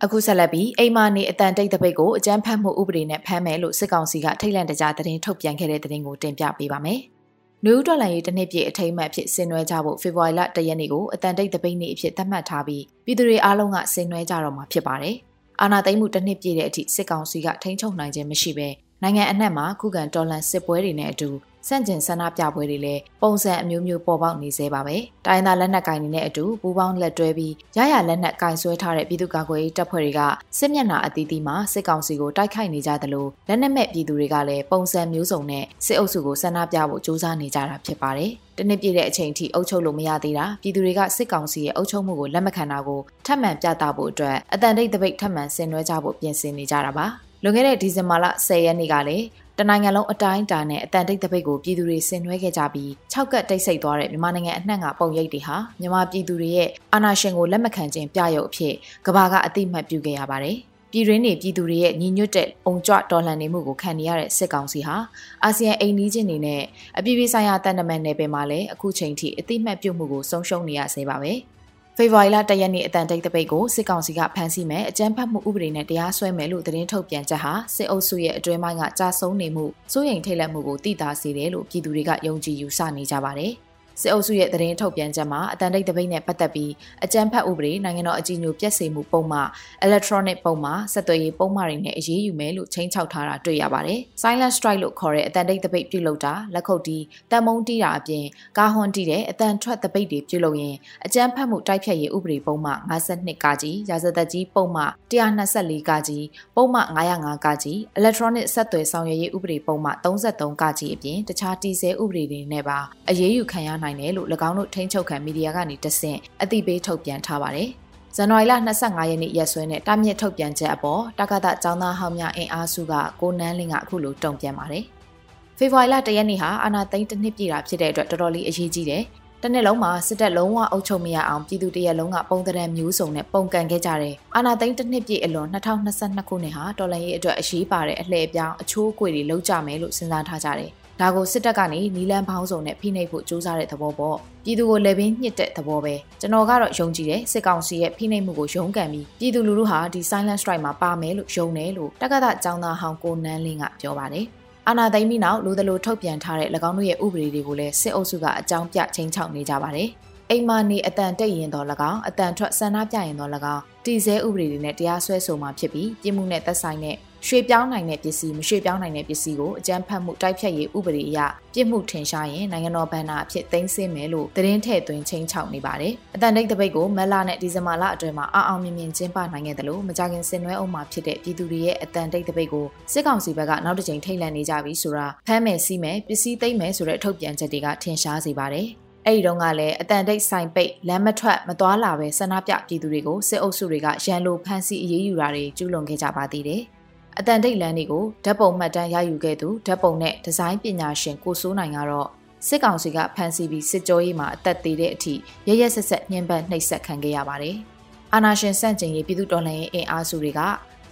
[0.04, 7.00] အခုဆက်လက်ပြီးအိမ်မာနေအတန်တိတ်တပိတ်ကိုအကြမ်းဖက်မှုဥပဒေနဲ့ဖမ်းမယ်လို့စစ်ကောင်စီကထိတ်လန့်တကြားသတင်းထုတ်ပြန်ခဲ့တဲ့သတင်းကိုတင်ပြပေးပါမယ်။
[7.64, 15.16] နယူးဒေါ်လာရေးတစ်နှစ်ပြည့်အထိမ်းအမှတ်ဖြစ်ဆင်နွှဲကြဖို့ဖေဖော်ဝါရီလ၁ရက်နေ့ကိုအတန်တိတ်တပိတ်နေ့အဖြစ်သတ်မှတ်ထားပြီးပြည်သူတွေအားလုံးကဆင်နွှဲကြတော့မှာဖြစ်ပါတယ်။
[15.62, 18.68] အာဏာသိမ်းမှုတစ်နှစ်ပြည့်တဲ့အထိစစ်ကောင်စီကထိန်းချုပ်နိုင်ခြင်းမရှိဘဲ
[19.02, 21.28] နိုင်ငံအနှံ့မှာခုခံတော်လှန်စစ်ပွဲတွေနဲ့အတူ
[21.68, 30.20] စန့်ကျင်ဆန္ဒပြပွဲတွေလည်းပုံစံအမျိုးမျိုးပေါ်ပေါက်နေသေးပါပဲ။တိုင်းသားလက်နက်ကင်တွေနဲ့အတူပူးပေါင်းလက်တွဲပြီးရရလက်နက်ကင်ဆွဲထားတဲ့ပြည်သူ့ကာကွယ်ရေးတပ်ဖွဲ့တွေက
[30.58, 47.06] စစ်မျက်နှာအသီးသီးမှာစစ်ကောင်စီကိုတိုက်ခိုက်နေကြသလိုလက်နက်မဲ့ပြည်သူတွေကလည်းပုံစံမျိုးစုံနဲ့စစ်အုပ်စုကိုဆန္ဒပြဖို့ကြိုးစားနေကြတာဖြစ်ပါတယ်။တနစ်ပြည့်တဲ့အချိန်ထိအုပ်ချုပ်လို့မရသေးတာပြည်သူတွေကစစ်ကောင်စီရဲ့အုပ်ချုပ်မှုကိုလက်မခံတာကိုထပ်မံပြသဖို့အတွက်အတန်တိတ်တပိတ်ထပ်မံဆင်နွှဲကြဖို့ပြင်ဆင်နေကြတာပါ
[47.44, 49.24] လွန်ခဲ့တဲ့ဒီဇင်ဘာလ10ရက်နေ့ကလည်း
[49.58, 58.74] တနိုင်ငံလုံးအတိုင်းအတာနဲ့အတန်တိတ်တပိတ်ကိုပြည်သူတွေဆင်နွှဲခဲ့ကြပြီး၆ကတ်တိတ်ဆိတ်သွားတဲ့မြန်မာနိုင်ငံအနှံ့ကပုံရိပ်တွေဟာမြန်မာပြည်သူတွေရဲ့အာဏာရှင်ကိုလက်မခံခြင်းပြရုပ်အဖြစ်
[59.06, 60.56] ကဘာကအတိမတ်ပြုခဲ့ရပါတယ်။
[60.92, 64.96] ပြည်တွင်းနေပြည်သူတွေရဲ့ညီညွတ်တဲ့အုံကြွတော်လှန်နေမှုကိုခံနေရတဲ့စစ်ကောင်စီဟာ
[65.44, 66.62] အာဆီယံအိမ်နီးချင်းတွေနဲ့
[66.98, 71.32] အပြည်ပြည်ဆိုင်ရာတန်တမန်နယ်ပယ်မှာလည်းအခုချိန်ထိအတိမတ်ပြုမှုကိုဆုံးရှုံးနေရစေပါပဲ။
[71.96, 83.54] ဖေဖော်ဝါရီလ၁ရက်နေ့အတန်တိတ်တပိတ်ကိုစစ်ကောင်စီကဖမ်းဆီးမယ်အကြမ်းဖက်မှုဥပဒေနဲ့တရားစွဲမယ်လို့သတင်းထုတ်ပြန်ချက်ဟာစစ်အုပ်စုရဲ့အတွင်းပိုင်းကကြာဆုံးနေမှုစိုးရိမ်ထိတ်လန့်မှုကိုသိသာစေတယ်လို့ပြည်သူတွေကယုံကြည်ယူဆနေကြပါတယ်။
[84.00, 86.72] စစ်အုပ်စုရဲ့သတင်းထုတ်ပြန်ချက်မှာအတန်တိတ်တပိတ်နဲ့ပတ်သက်ပြီး
[87.04, 89.48] အကြမ်းဖက်ဥပဒေနိုင်ငံတော်အကြီးအကျယ်ပြည့်စုံမှုပုံမှန်
[89.86, 98.24] electronic ပုံမှန်ဆက်သွယ်ရေးပုံမှန်တွေနဲ့အရေးယူမယ်လို့ချိန်ချောက်ထားတာတွေ့ရပါတယ်။ silent strike လို့ခေါ်တဲ့အတန်တိတ်တပိတ်ပြုလုပ်တာလက်ခုပ်တီးတန်မုံတီးတာအပြင်
[98.58, 112.78] ကာဟွန်တီးတဲ့အတန်ထွက်တပိတ်တွေပြုလုပ်ရင်အကြမ်းဖက်မှုတိုက်ဖြတ်ရေးဥပဒေပုံမှန်52ကကြီးရာဇသက်ကြီးပုံမှန်124ကကြီးပုံမှန်905ကကြီး electronic ဆက်သွယ်ဆောင်ရွက်ရေးဥပဒေပုံမှန်33ကကြီးအပြင်တခြားတည်ဆဲဥပဒေတွေနဲ့ပါ
[113.10, 117.68] အရေးယူခံရနိုင်တယ်လို့၎င်းတို့ထိန်းချုပ်ခံမီဒီယာကနေတဆင့်အသိပေးထုတ်ပြန်ထားပါတယ်။
[118.16, 124.84] ဇန်နဝါရီလ25ရက်နေ့ရက်စွဲနဲ့တာမြင့်ထုတ်ပြန်ချက်အပေါ်တက္ကသကျောင်းသားဟောင်းများအင်အားစုကကိုနန်းလင်းကအခုလိုတုံ့ပြန်ပါတယ်။
[125.58, 129.02] ဖေဖော်ဝါရီလ1ရက်နေ့ဟာအာနာသိန်းတစ်နှစ်ပြည့်တာဖြစ်တဲ့အတွက်တော်တော်လေးအရေးကြီးတယ်။
[129.42, 154.26] တနေ့လုံးမှာစစ်တပ်လုံးဝအုပ်ချုပ်မရအောင်ပြည်သူတရက်လုံးကပုံတရံမျိုးစုံနဲ့ပုံကန်ခဲ့ကြတယ်။အာနာသိန်းတစ်နှစ်ပြည့်အလွန်2022ခုနှစ်ဟာတော်လှန်ရေးအတွက်အရေးပါတဲ့အလှည့်အပြောင်းအချိုးအကွေတွေလုံးကြမယ်လို့စဉ်းစားထားကြတယ် ဒါကိုစစ်တပ်ကနေနီလန်းပေါင်းစုံနဲ့ဖိနှိပ်ဖို့ကြိုးစားတဲ့သဘောပေါ့ပြည်သူကိုလည်းပင်ညှစ်တဲ့သဘောပဲကျွန်တော်ကတော့ယုံကြည်တယ်စစ်ကောင်စီရဲ့ဖိနှိပ်မှုကိုယုံကန်ပြီးပြည်သူလူထုဟာဒီ silent strike မှာပါမယ်လို့ယုံတယ်လို့တက္ကသကျောင်းသားဟောင်းကိုနန်းလင်းကပြောပါတယ်
[154.68, 159.88] အာနာသိမ့်ပြီးနောက်လူသလိုထုတ်ပြန်ထားတဲ့၎င်းတို့ရဲ့ဥပဒေတွေကိုလည်းစစ်အုပ်စုကအကြောင်းပြချင်းချောက်နေကြပါတယ်
[160.34, 166.96] အိမ်မာနေအတန်တိတ်ရင်တော့၎င်းအတန်ထွက်ဆန္ဒပြရင်တော့၎င်းတည်ဆဲဥပဒေတွေနဲ့တရားစွဲဆိုမှာဖြစ်ပြီးပြည်မှုနဲ့သက်ဆိုင်တဲ့
[167.26, 171.18] ရွှေပြောင်းနိုင်တဲ့ပစ္စည်းမရွှေပြောင်းနိုင်တဲ့ပစ္စည်းကိုအကြမ်းဖက်မှုတိုက်ဖြတ်ရေးဥပဒေအရ
[171.54, 188.68] ပြစ်မှုထင်ရှားရင်နိုင်ငံတော်ဗန္နာအဖြစ်သိမ်းဆည်းမယ်လို့သတင်းထည့်သွင်းချင်းချောက်နေပါတယ်။အတန်တိတ်တပိတ်ကိုမက်လာနဲ့ဒီဇင်ဘာလအတွင်းမှာအအောင်မြင်မြင်ကျင်းပနိုင်ခဲ့တယ်လို့မကြခင်ဆင်နွှဲအောင်မှာဖြစ်တဲ့ပြည်သူတွေရဲ့အတန်တိတ်တပိတ်ကိုစစ်ကောင်စီဘက်ကနောက်တစ်ကြိမ်ထိတ်လန့်နေကြပြီဆိုတာဖမ်းမယ်စီးမယ်ပစ္စည်းသိမ်းမယ်ဆိုတဲ့ထုတ်ပြန်ချက်တွေကထင်ရှားစေပါတယ်။
[189.06, 196.62] အဲ့ဒီတော့ကလည်းအတန်တိတ်ဆိုင်ပိတ်လမ်းမထွက်မသွားလာပဲဆန္ဒပြပြည်သူတွေကိုစစ်အုပ်စုတွေကရန်လိုဖမ်းဆီးအရေးယူတာတွေကျူးလွန်ခဲ့ကြပါသေးတယ်။
[197.18, 202.08] အတန်တိတ်လန်းတွေကိုဓာတ်ပုံမှတ်တမ်းရယူခဲ့သူဓာတ်ပုံနဲ့ဒီဇိုင်းပညာရှင်ကိုစိုးနိုင်ကတော့
[202.48, 205.14] စစ်ကောင်စီကဖမ်းဆီးပြီးစစ်ကြောရေးမှာအသက်သေးတဲ့အထိ
[205.48, 207.56] ရရဆက်ဆက်ညှဉ်းပန်းနှိပ်စက်ခံခဲ့ရပါတယ်။
[208.14, 210.40] အာနာရှင်စန့်ကျင်ရေးပြည်သူတော်လှန်ရေးအင်အားစုတွေက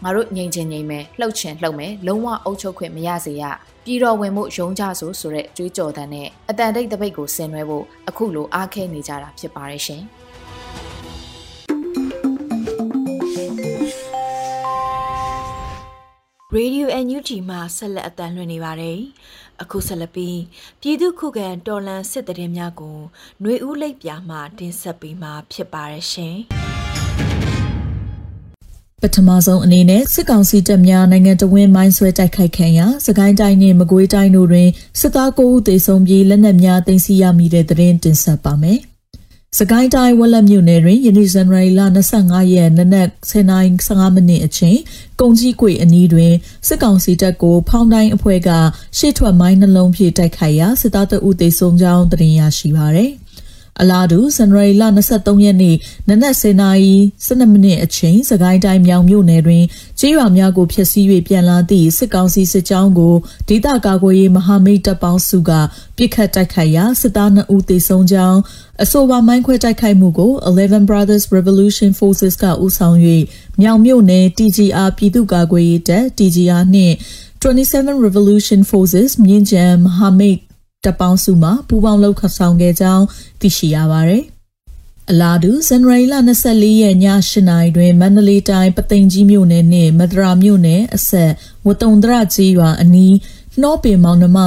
[0.04, 3.44] ငါတို့ငြိမ်ချင်ငြိမ်မယ်လှုပ်ချင်လှုပ်မယ်လုံးဝအုပ်ချုပ်ခွင့်မရစေရ
[3.84, 10.04] ပြည်တော်ဝင်မှုရုံးကြဆိုဆိုတဲ့ကြွေးကြော်တဲ့နဲ့အတန်တိတ်တပိတ်ကိုဆင်နွှဲဖို့အခုလိုအားခဲနေကြတာဖြစ်ပါတယ်ရှင်။
[16.56, 18.98] Radio NUG မှာဆက်လက်အသံလွှင့်နေပါတယ်။
[19.62, 20.40] အခုဆက်လက်ပြီး
[20.80, 22.98] ပြည်သူခုခံတော်လှန်စစ်တရင်များကို
[23.40, 26.36] ຫນွေဦးလိပ်ပြာမှတင်ဆက်ပေးမှာဖြစ်ပါတယ်ရှင်။
[29.02, 34.68] ပထမဆုံးအနေနဲ့စစ်ကောင်စီတပ်များနိုင်ငံတော်ဝန်မိုင်းဆွဲတိုက်ခိုက်ခံရာစကိုင်းတိုင်းနှင့်မကွေးတိုင်းတို့တွင်
[35.00, 38.80] စစ်သား9ဦးသေဆုံးပြီးလက်နက်များတင်စီရမိတဲ့တဲ့ရင်တင်ဆက်ပါမယ်။
[39.58, 41.80] စကိုင်းတိုင်းဝက်လက်မြို့နယ်တွင်ယနေ့ဇန်နဝါရီလ
[42.16, 44.78] 25ရက်နနက်10:15မိနစ်အချိန်
[45.20, 46.32] ကုံကြီးကွေအနီးတွင်
[46.66, 48.50] စစ်ကောင်စီတပ်ကိုဖောင်းတိုင်းအဖွဲ့က
[48.98, 53.12] ရှေ့ထွက်မိုင်းနှလုံးဖြင့်တိုက်ခိုက်ရာစစ်သားတအုပ်သေဆုံးကြောင်းသိရရှိပါသည်။
[53.80, 55.76] အလားတူဇန်နဝါရီလ23ရက်နေ့
[56.08, 56.94] နနက်10:00နာရီ
[57.26, 59.64] 12မိနစ်အချိန်စကိုင်းတိုင်းမြောင်မြို့နယ်တွင်
[60.00, 63.14] ကြေးရွာများကိုဖျက်ဆီး၍ပြန်လာသည့်စစ်ကောင်စီစစ်ကြောင်းကို
[63.48, 65.50] ဒေသကာကွယ်ရေးမဟာမိတ်တပ်ပေါင်းစုက
[65.96, 68.38] ပြစ်ခတ်တိုက်ခိုက်ရာစစ်သား2ဦးသေဆုံးကြောင်း
[68.82, 72.98] အဆိုပါမိုင်းခွဲတိုက်ခိုက်မှုကို11 Brothers Revolution Forces ကဦးဆောင်၍
[73.60, 76.94] မြောင်မြို့နယ် TGR ပြည်သူ့ကာကွယ်ရေးတပ် TGR နှင့်
[77.42, 80.38] 27 Revolution Forces မြင်းကြံမဟာမိတ်
[80.84, 83.04] တပ်ပေါင်းစုမှပူးပေါင်းလှုပ်ခဆောင်ခဲ့ကြောင်း
[83.40, 84.24] သိရှိရပါတယ်။
[85.10, 86.96] အလားတူဇန်နဝါရီလ24ရက်ည
[87.30, 91.30] 8နာရီတွင်မန္တလေးတိုင်းပသိမ်ကြီးမြို့နယ်နှင့်မဒရာမြို့နယ်အဆက်
[91.66, 93.14] ဝတုံဒရကြီးရွာအနီး
[93.60, 94.38] နှောပင်မောင်နှမ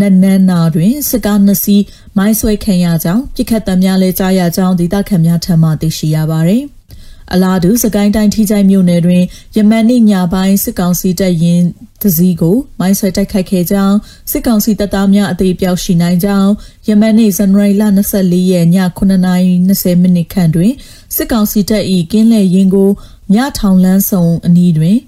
[0.00, 1.84] နန်းနန်းနာတွင်စကားနှစ်စီး
[2.16, 6.64] မိုင်းဆွဲခံရကြောင်းပြစ်ခတ်တံများလဲကြားရကြောင်းဒေသခံများထံမှသိရှိရပါသည်။
[7.32, 9.22] အလားတူစကိုင်းတိုင်းထိကြိုက်မြို့နယ်တွင်
[9.56, 11.62] ယမန်နေ့ညပိုင်းစစ်ကောင်စီတပ်ရင်
[12.02, 13.96] တစည်းကိုမိုင်းဆွဲတိုက်ခိုက်ခဲ့ကြောင်း
[14.30, 16.50] စစ်ကောင်စီတပ်သားများအသေးပြောက်ရှိနိုင်ကြောင်း
[16.88, 17.82] ယမန်နေ့ဇန်နဝါရီလ
[18.16, 18.66] 24ရက်ည
[18.98, 20.72] 9:20မိနစ်ခန့်တွင်
[21.14, 22.90] စစ်ကောင်စီတပ်၏ကင်းလဲရင်ကို
[23.32, 24.98] မြထောင်လန်းဆောင်အနီးတွင်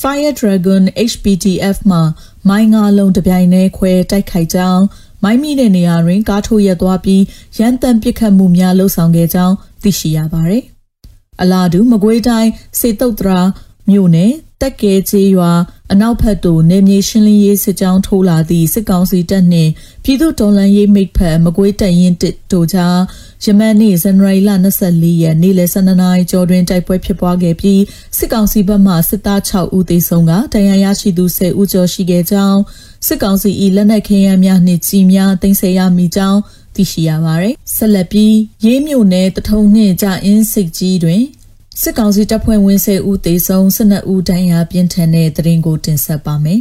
[0.00, 1.98] Fire Dragon HPTF မှ
[2.48, 4.82] မိုင်းငါလုံးတပြိုင်တည်းခွဲတိုက်ခိုက်ကြောင်း
[5.24, 7.22] မိုင်းမိတဲ့နေရာတွင်ကားထိုးရက်သွားပြီး
[7.58, 10.77] ရန်တမ်းပစ်ခတ်မှုများလှုပ်ဆောင်ခဲ့ကြောင်းသိရှိရပါသည်
[11.42, 13.40] အလားတူမကွေးတိုင်းစေတုတ်တရာ
[13.90, 15.52] မြို့နယ်တက်ကဲကျေးရွာ
[15.92, 19.70] အနောက်ဘက်သို့နေမြေရှင်းလင်းရေးစစ်ကြောင်းထိုးလာသည့်စစ်ကောင်စီတပ်နှင့်
[20.04, 22.98] ပြည်သူ့တော်လှန်ရေးမိတ်ဖက်မကွေးတပ်ရင်းတစ်တို့ကြား
[23.44, 24.50] ယမန်နေ့ဇန်နဝါရီလ
[24.86, 27.82] 24ရက်နေ့လယ်12နာရီကျော်တွင်တိုက်ပွဲဖြစ်ပွားခဲ့ပြီး
[28.16, 32.60] စစ်ကောင်စီဘက်မှစစ်သား6ဦးသေဆုံးကတရားရရှိသူ10ဦးကျော်ရှိခဲ့ကြောင်း
[33.06, 36.40] စစ်ကောင်စီ၏လက်နက်ခဲယမ်းများနှင့်ကြီးများတင်ဆက်ရမိကြောင်း
[36.78, 41.22] သိရှိရပါတယ်။ဆက်လက်ပြီးရေးမြို့နယ်တထုံနှင့်ကြာအင်းစိတ်ကြီးတွင်
[41.82, 46.60] စစ်ကောင်စီတပ်ဖွဲ့ဝင်10ဦးသေဆုံး12ဦးဒဏ်ရာပြင်းထန်တဲ့တရင်ကိုတင်ဆက်ပါမယ်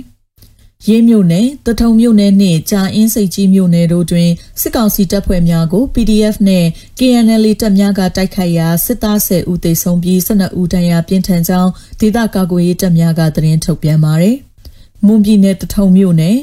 [0.88, 4.30] ရေးမြို့နယ်တထုံမြို့နယ်နှင့်ကြာအင်းစိတ်ကြီးမြို့နယ်တို့တွင်
[4.62, 6.68] စစ်ကောင်စီတပ်ဖွဲ့များကို PDF နှင့်
[7.00, 14.38] KNL တပ်များကတိုက်ခိုက်ရာစစ်သား10ဦးသေဆုံးပြီး12ဦးဒဏ်ရာပြင်းထန်ကြောင်းဒေသကာကွယ်ရေးတပ်များကသတင်းထုတ်ပြန်ပါသည်။
[15.06, 16.38] မွန်ပြည်နယ်တထုံမြို့နယ်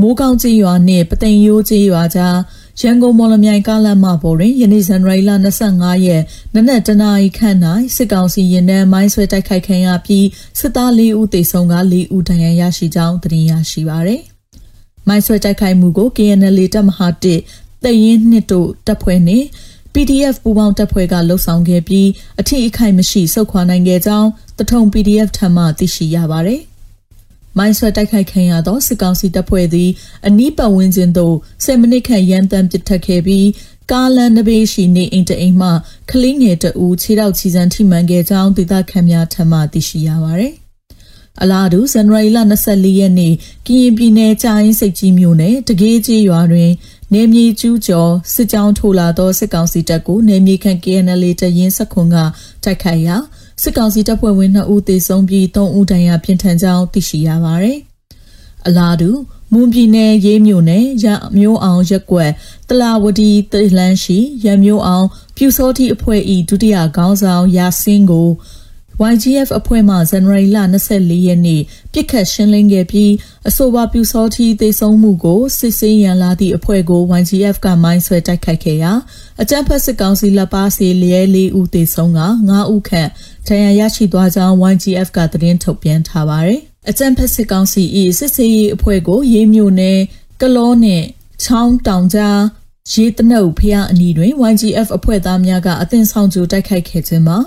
[0.00, 2.36] မိုးကောင်းကြီးရွာနှင့်ပသိမ်ရိုးကြီးရွာကြား
[2.80, 5.30] ရန်ကုန်မော်လမြိုင်ကားလမ်းမပေါ်တွင်ယနေ့ဇန်နဝါရီလ
[5.68, 6.22] 25ရက်
[6.54, 7.58] နနက်တနာရီခန့်၌
[7.96, 10.26] စစ်ကောင်စီရင်နှန်းမိုင်းဆွဲတိုက်ခိုက်ခံရပြီး
[10.58, 14.20] စစ်သား၄ဦးသေဆုံးက၄ဦးဒဏ်ရာရရှိကြောင်းသတင်းရရှိပါသည်။
[15.08, 17.08] မိုင်းဆွဲတိုက်ခိုက်မှုကို KNL တပ်မဟာ
[17.46, 19.46] 1တရင်နှစ်တို့တပ်ဖွဲ့နှင့်
[19.94, 22.08] PDF ပူးပေါင်းတပ်ဖွဲ့ကလှုပ်ဆောင်ခဲ့ပြီး
[22.40, 26.62] အထီးအခိုက်မရှိစုခွာနိုင်ခဲ့ကြောင်းတထုံ PDF ထံမှသိရှိရပါသည်။
[27.58, 29.90] မိုင်းဆွဲတိုက်ခိုက်ခံရသောစစ်ကောင်စီတပ်ဖွဲ့သည်
[30.26, 33.48] အနီးပတ်ဝန်းကျင်သို့10မိနစ်ခန့်ရန်တမ်းပစ်ထက်ခဲ့ပြီး
[33.90, 35.70] ကားလန်နဘေးရှိနေအိမ်တအိမ်မှ
[36.10, 40.54] ကလေးငယ်တဦးခြေထောက်ချီစံထိမှန်ခဲ့ကြောင်းဒေသခံများထံမှသိရှိရပါသည်။
[41.42, 43.34] အလားတူဇန်နဝါရီလ24ရက်နေ့
[43.66, 46.70] ကရင်ပြည်နယ်ကြာရင်စိတ်ကြီးမြို့နယ်တကေးကြီးရွာတွင်
[47.12, 52.16] နေမြေကျူးကျော်စစ်ကြောင်းထိုးလာသောစစ်ကောင်စီတပ်ကိုနေမြေခန့် KNL တရင်စခွန်က
[52.64, 53.16] တိုက်ခိုက်ရာ
[53.62, 57.78] စစ်ကောင်စီတပ်ဖွဲ့ဝင်2ဦးသေဆုံးပြီး3ဦးဒဏ်ရာပြင်းထန်ကြောင်းသိရှိရပါတယ်။
[58.66, 59.10] အလားတူ
[59.52, 62.30] မွန်ပြည်နယ်ရေးမြို့နယ်ရမျိုးအောင်ရက်ကွက်
[62.68, 68.28] တလာဝတီတလန်းရှိရမျိုးအောင်ပြူစောတိအဖွဲ့၏ဒုတိယခေါင်းဆောင်ရာစင်းကို
[69.12, 70.58] YGF အဖွဲ့မှဇန်နဝါရီလ
[70.90, 71.62] 24ရက်နေ့
[71.92, 73.12] ပြစ်ခတ်ရှင်းလင်းခဲ့ပြီး
[73.48, 78.92] အဆိုပါပြူစောတိသေဆုံးမှုကိုစစ်ဆေးရန်လာသည့်အဖွဲ့ကို YGF ကမိုင်းဆွဲတိုက်ခိုက်ခဲ့ရာ
[79.42, 83.10] အကြမ်းဖက်စစ်ကောင်စီလက်ပါစီလျဲ၄ဦးသေဆုံးက9ဦးခန့်
[83.48, 87.82] ဒဏ်ရာရရှိသွားကြောင်း YGF ကသတင်းထုတ်ပြန်ထားပါတယ်။အကြမ်းဖက်စစ်ကောင်စီ၏
[88.18, 89.98] စစ်ဆေးရေးအဖွဲ့ကိုရေးမြို့နယ်
[90.40, 91.02] ကလောနဲ့
[91.42, 92.40] ချောင်းတောင်ကြား
[92.92, 97.38] ရေတနုပ်ဖျားအနီးတွင် YGF အဖွဲ့သားများကအသင်ဆောင်ကြိုတိုက်ခိုက်ခဲ့ခြင်းမှာ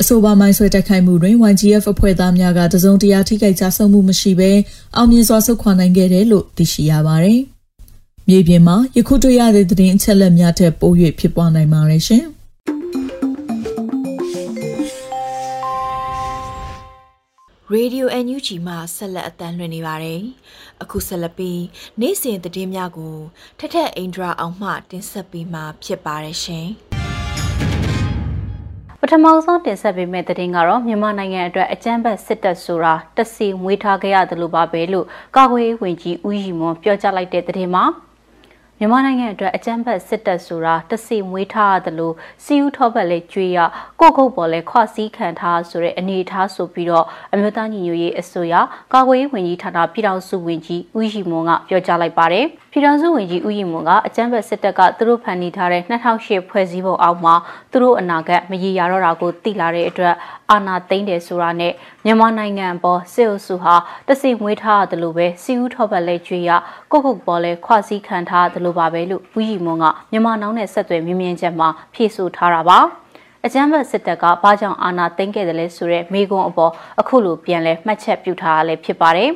[0.00, 4.50] အဆိုပါမိုင်းဆွဲတိုက်ခိုက်မှုတွင် YGF အဖွဲ့သားများကတစုံတရာထိခိုက်ကြဆုံးမှုမရှိဘဲ
[4.96, 7.40] အောင်မြင်စွာဆုတ်ခွာနိုင်ခဲ့တယ်လို့သိရှိရပါတယ်။
[8.28, 12.24] မြေပြင်မှာယခုတွေ့ရတဲ့သတင်းအချက်အလက်များထက်ပို၍ဖြစ်ပွားနိုင်ပါတယ်ရှင်။
[17.76, 20.20] Radio NUG မှာဆက်လက်အသံလွှင့်နေပါတယ်။
[20.82, 21.62] အခုဆက်လက်ပြီး
[22.00, 23.16] နေ့စဉ်သတင်းများကို
[23.58, 26.66] ထထအင်ဒရာအောင်မှ တင်ဆက်ပေးမှာဖြစ်ပါတယ်ရှင်။
[29.00, 35.06] ပထမဆုံးတင်ဆက်ပေးမယ့်သတင်းကတော့မြန်မာနိုင်ငံအတွက်အကြမ်းဖက်စစ်တပ်ဆိုတာတစီမွေးထားခဲ့ရတယ်လို့ပါပဲလို့
[35.36, 37.84] ကာကွယ်ရေးဝန်ကြီးဦးရီမွန်ပြောကြားလိုက်တဲ့သတင်းမှာ
[38.82, 42.14] မြန်မာနိုင်ငံအတွက်အကြမ်းဖက်စစ်တပ်ဆိုတာတစီမွေးထားရတယ်လို့
[42.44, 43.58] စီယူထောပတ်လေးကျွေးရ
[44.00, 48.54] ကိုကုတ်ပေါ်လဲခွစည်းခံထားဆိုတဲ့အနေအထားဆိုပြီးတော့အမျိုးသားညီညွတ်ရေးအစိုးရ
[48.92, 57.34] ကာကွယ်ရေးဝန်ကြီးဌာနပြည်ထောင်စုဝန်ကြီးဦးရီမွန်ကပြောကြားလိုက်ပါတယ်ပြည်ထောင်စုဝန်ကြီးဦးရီမွန်ကအကြမ်းဖက်စစ်တပ်ကသူတို့ဖန်တီးထားတဲ့2008ဖွဲ့စည်းပုံအောက်မှာ
[57.72, 60.14] သူတို့အနာဂတ်မရေရာတော့တာကိုသိလာတဲ့အတွက်
[60.50, 61.72] အာဏာသိမ်းတယ်ဆိုတာနဲ့
[62.04, 63.74] မြန်မာနိုင်ငံပေါ်စစ်အုပ်စုဟာ
[64.08, 66.50] တစီမွေးထားတယ်လို့ပဲစီဦးထောပတ်လဲကျွေးရ
[66.90, 72.78] ကုတ်ကုတ်ပေါ်လဲခွစည်းခံထားတယ်လို့ပါပဲလို့ဦးရီမွန်ကမြန်မာနောင်နဲ့ဆက်သွယ်မြင်းမြင်းချက်မှာဖြေဆိုထားတာပါ
[73.44, 79.30] အကြမ်းဖက်စစ်တပ်ကဘာကြောင့်အာဏာသိမ်းခဲ့တယ်လဲဆိုတဲ့မေးခွန်းအပေါ်အခုလိုပြန်လဲမှတ်ချက်ပြုထားရလဲဖြစ်ပါတယ်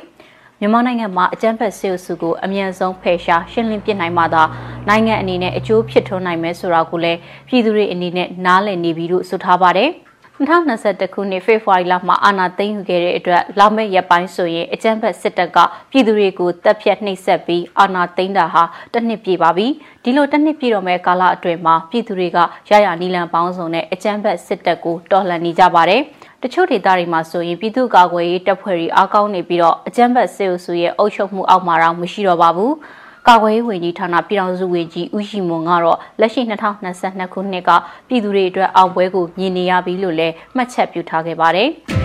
[0.59, 4.43] မြန်မာနိုင်ငံမှာအကြမ်းဖက်စစ်အုပ်စုကိုအမြန်ဆုံးဖယ်ရှားရှင်းလင်းပစ်နိုင်မှသာ
[4.89, 9.91] နိုင်ငံအနေနဲ့အကျိုးဖြစ်ထွန်းနိုင်မယ်ဆိုတာကိုလည်းပြည်သူတွေအနေနဲ့နားလည်နေပြီလို့ဆိုထားပါတယ်။
[10.39, 15.57] 2021ခုနှစ်ဖေဖော်ဝါရီလမှာအာဏာသိမ်းယူခဲ့တဲ့အတွက်လာမယ့်ရက်ပိုင်းဆိုရင်အကြမ်းဖက်စစ်တပ်က
[15.91, 19.67] ပြည်သူတွေကိုတပ်ဖြတ်နှိပ်စက်ပြီးအာဏာသိမ်းတာဟာတစ်နှစ်ပြည့်ပါပြီ
[20.03, 22.37] ဒီလိုတစ်နှစ်ပြည့်တော့မဲ့ကာလအတွင်းမှာပြည်သူတွေက
[22.69, 26.01] ရရနီလန်ပေါင်းစုံနဲ့အကြမ်းဖက်စစ်တပ်ကိုတော်လှန်နေကြပါတယ်
[26.43, 32.73] တချို့ဒေသတွေမှာဆိုရင်ပြည်သူ့ကာကွယ်ရေးတပ်ဖွဲ့တွေအားကောင်းနေပြီးတော့အကြမ်းဖက်စစ်အုပ်စုရဲ့အုပ်ချုပ်မှုအောက်မှာတော့မရှိတော့ပါဘူး။
[33.29, 37.69] ကာကွယ်ရေးဝန်ကြီးဌာနပြည်ထောင်စုဝန်ကြီးဦးရှိမွန်ကတော့လက်ရှိ2022ခုနှစ်က
[38.07, 41.69] ပြည်သူတွေအတွက်အောင်ပွဲကိုမြင်နေရပြီလို့လည်းမှတ်ချက်ပြုထားခဲ့ပါတယ်။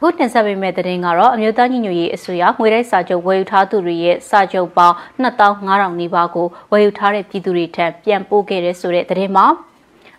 [0.00, 9.46] ခုတင်ဆက်ပေးမယ့်သတင်းကတော့အမျိုးသားညီညွတ်ရေးအစိုးရငွေတိုက်စာချုပ်ဝယ်ယူထားသူတွေရဲ့စာချုပ်ပေါင်း2500နီးပါးကိုဝယ်ယူထားတဲ့ပြည်သူတွေထံပြန်ပို့ခဲ့တဲ့ဆိုတဲ့သတင်းမှာ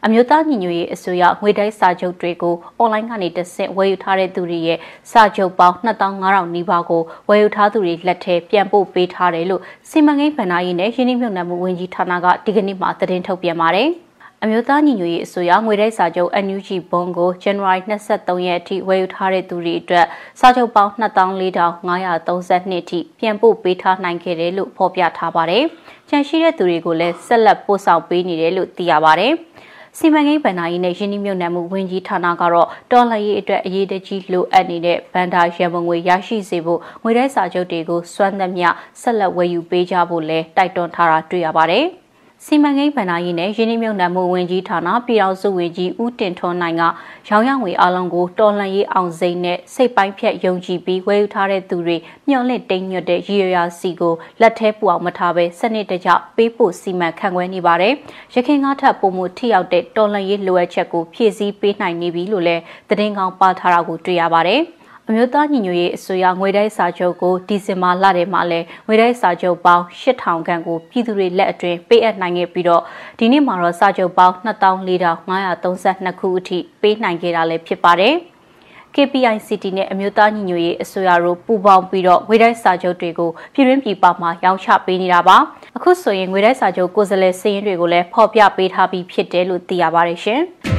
[0.09, 4.79] အမျိုးသားညီညွတ်ရေးအစိုးရငွေတိုက်စာချုပ်တွေကိုအွန်လိုင်းကနေတဆင့်ဝယ်ယူထားတဲ့သူတွေရဲ့
[5.11, 13.89] စာချုပ်ပေါင်း2500နီးပါးကိုဝယ်ယူထားသူတွေလက်ထဲပြန်ပို့ပေးထားတယ်လို့စီမံကိန်းဗဏ္ဍာရေးနဲ့ရင်းနှီးမြှုပ်နှံမှုဝန်ကြီးဌာနကဒီကနေ့မှသတင်းထုတ်ပြန်ပါတယ်။
[14.43, 20.05] အမျိုးသားညီညွတ်ရေးအစိုးရငွေတိုက်စာချုပ် NUG ဘုံကို January 23ရက်အထိဝယ်ယူထားတဲ့သူတွေအတွက်
[20.39, 25.63] စာချုပ်ပေါင်း24,532အထိပြန်ပို့ပေးထားနိုင်ခဲ့တယ်လို့ဖော်ပြထားပါတယ်။
[26.09, 29.33] ကျန်ရှိတဲ့သူတွေကိုလည်းဆက်လက်ပို့ဆောင်ပေးနေတယ်လို့သိရပါတယ်။
[29.99, 38.69] စီမံကိန်းဗန္ဒာရေးနဲ့ရင်းနှီးမြှုပ်နှံမှုဝန်ကြီးဌာနကတော့တော်လှန်ရေးအတွက်အရေးတကြီးလိုအပ်နေတဲ့ဗန္ဒာရန်ပုံငွေရရှိစေဖို့ငွေတိုက်စာချုပ်တွေကိုစွမ်းသမျှ
[39.01, 41.88] ဆက်လက်ဝယ်ယူပေးကြဖို့လဲတိုက်တွန်းထားတာတွေ့ရပါတယ်။
[42.49, 46.83] စီမံကိန်းဗဏ္ဍာရေးနဲ့ရင်းနှီးမြှုပ်နှံမှုဝန်ကြီးဌာနပြည်အောင်စုဝန်ကြီးဦးတင်ထွန်းနိုင်က
[47.29, 57.93] ရောင်ရငွေအလုံးကိုတော်လှန်ရေးအောင်စိတ်နဲ့စိတ်ပိုင်းဖြတ်ယုံကြည်ပြီးဝယ်ယူထားတဲ့သူတွေမျှော်လင့်တိမ်ညွတ်တဲ့ရည်ရွယ်ရာစီကိုလက်ထဲပူအောင်မထားဘဲစနစ်တကျပေးဖို့စီမံခန့်ခွဲနေပါတယ်။
[58.33, 64.62] ရခိုင်ကားထပ်ပုံမှုထိရောက်တဲ့တော်လှန်ရေးလိုအပ်ချက်ကိုဖြည့်ဆည်းပေးနိုင်နေပြီလို့လည်းသတင်းကောင်းပါထားတာကိုတွေ့ရပါတယ်။
[65.09, 72.83] အမျိုးသားညီညွတ်ရေးအစိုးရငွေတိုက်စာချုပ်ကိုဒီဇင်ဘာလထဲမှာလဲငွေတိုက်စာချုပ်ပေါင်း8000ခန့်ကိုပြည်သူတွေလက်အတွင်းပေးအပ်နိုင်ခဲ့ပြီးတော့
[73.19, 78.15] ဒီနေ့မှာတော့စာချုပ်ပေါင်း24,532ခုအထိပေးနိုင်ခဲ့တာလည်းဖြစ်ပါတယ်။
[78.95, 85.37] KPICT နဲ့အမျိုးသားညီညွတ်ရေးအစိုးရတို့ပူးပေါင်းပြီးတော့ငွေတိုက်စာချုပ်တွေကိုပြည်တွင်းပြည်ပမှာရောင်းချပေးနေတာပါ
[85.77, 90.43] အခုဆိုရင်ငွေတိုက်စာချုပ်ကိုယ်စားလှယ်စည်းရင်းတွေကိုလည်းဖော်ပြပေးထားပြီးဖြစ်တယ်လို့သိရပါတယ်ရှင်။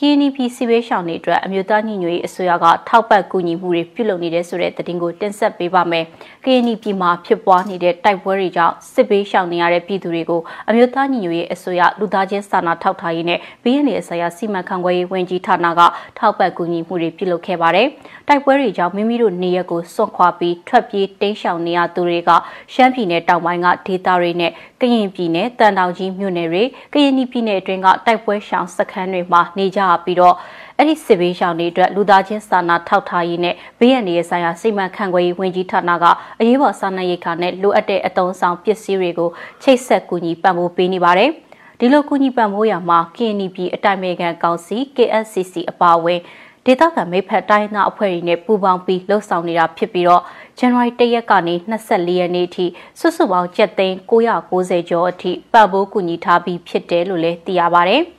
[0.00, 6.04] KNP စီဝေးရှောင်းတွေအတွက်အမျိုးသားညီညွတ်ရေးအစိုးရကထောက်ပံ့ကူညီမှုတွေပြုလုပ်နေတဲ့ဆိုတဲ့သတင်းကိုတင်ဆက်ပေးပါမယ်။
[6.44, 15.80] KNP မှာဖြစ်ပွားနေတဲ့တိုက်ပွဲတွေကြောင့်စစ်ဘေးရှောင်နေရတဲ့ပြည်သူတွေကိုအမျိုးသားညီညွတ်ရေးအစိုးရလူသားချင်းစာနာထောက်ထားရေးနဲ့ BNL ဆိုင်ရာစီမံခန့်ခွဲရေးဝန်ကြီးဌာနက
[16.18, 17.86] ထောက်ပံ့ကူညီမှုတွေပြုလုပ်ခဲ့ပါတယ်။
[18.28, 22.30] တိုက်ပွဲတွေကြောင့်မိမိတို့နေရက်ကိုစွန့်ခွာပြီးထွက်ပြေးတိမ်းရှောင်နေရသူတွေက
[22.74, 30.34] ရှမ်းပြည်နယ်တောင်ပိုင်းကဒေသတွေနဲ့ကရင်ပြည်နယ်တန်တောင်ကြီးမြို့နယ်တွေကရင်ပြည်နယ်အတွင်းကတိုက်ပွဲရှောင်စခန်းတွေမှာနေကြပြီးတော့
[30.76, 36.04] အဲ့ဒီစစ်ဘေးရှောင်တွေအတွက်လူသားချင်းစာနာထောက်ထားရေးနဲ့ဘေးရန်တွေဆိုင်ရာစိတ်မှန်ခန့်ခွဲရေးဝန်ကြီးဌာနက
[36.40, 39.30] အရေးပေါ်စာနာရေးခါနဲ့လိုအပ်တဲ့အတုံးဆောင်ပစ္စည်းတွေကို
[39.62, 41.30] ချိတ်ဆက်ကူညီပံ့ပိုးပေးနေပါတယ်။
[41.78, 46.20] ဒီလိုကူညီပံ့ပိုးရမှာ KNP အတိုင်ပင်ခံကောင်စီ KSCC အပါအဝင်
[46.64, 50.22] ဒေသခံမိဖက်တိုင်းသားအဖွဲ့တွေနဲ့ပူးပေါင်းပြီးလှုပ်ဆောင်နေတာဖြစ်ပြီးတော့
[50.58, 52.66] ဇန်နဝါရီ၁ရက်ကနေ24ရက်နေ့အထိ
[53.00, 57.98] စုစုပေါင်းကျပ်သိန်း990ကျော်အထိပံ့ပိုးကူညီထားပြီးဖြစ်တယ်လို့လည်းသိရပါဗျ။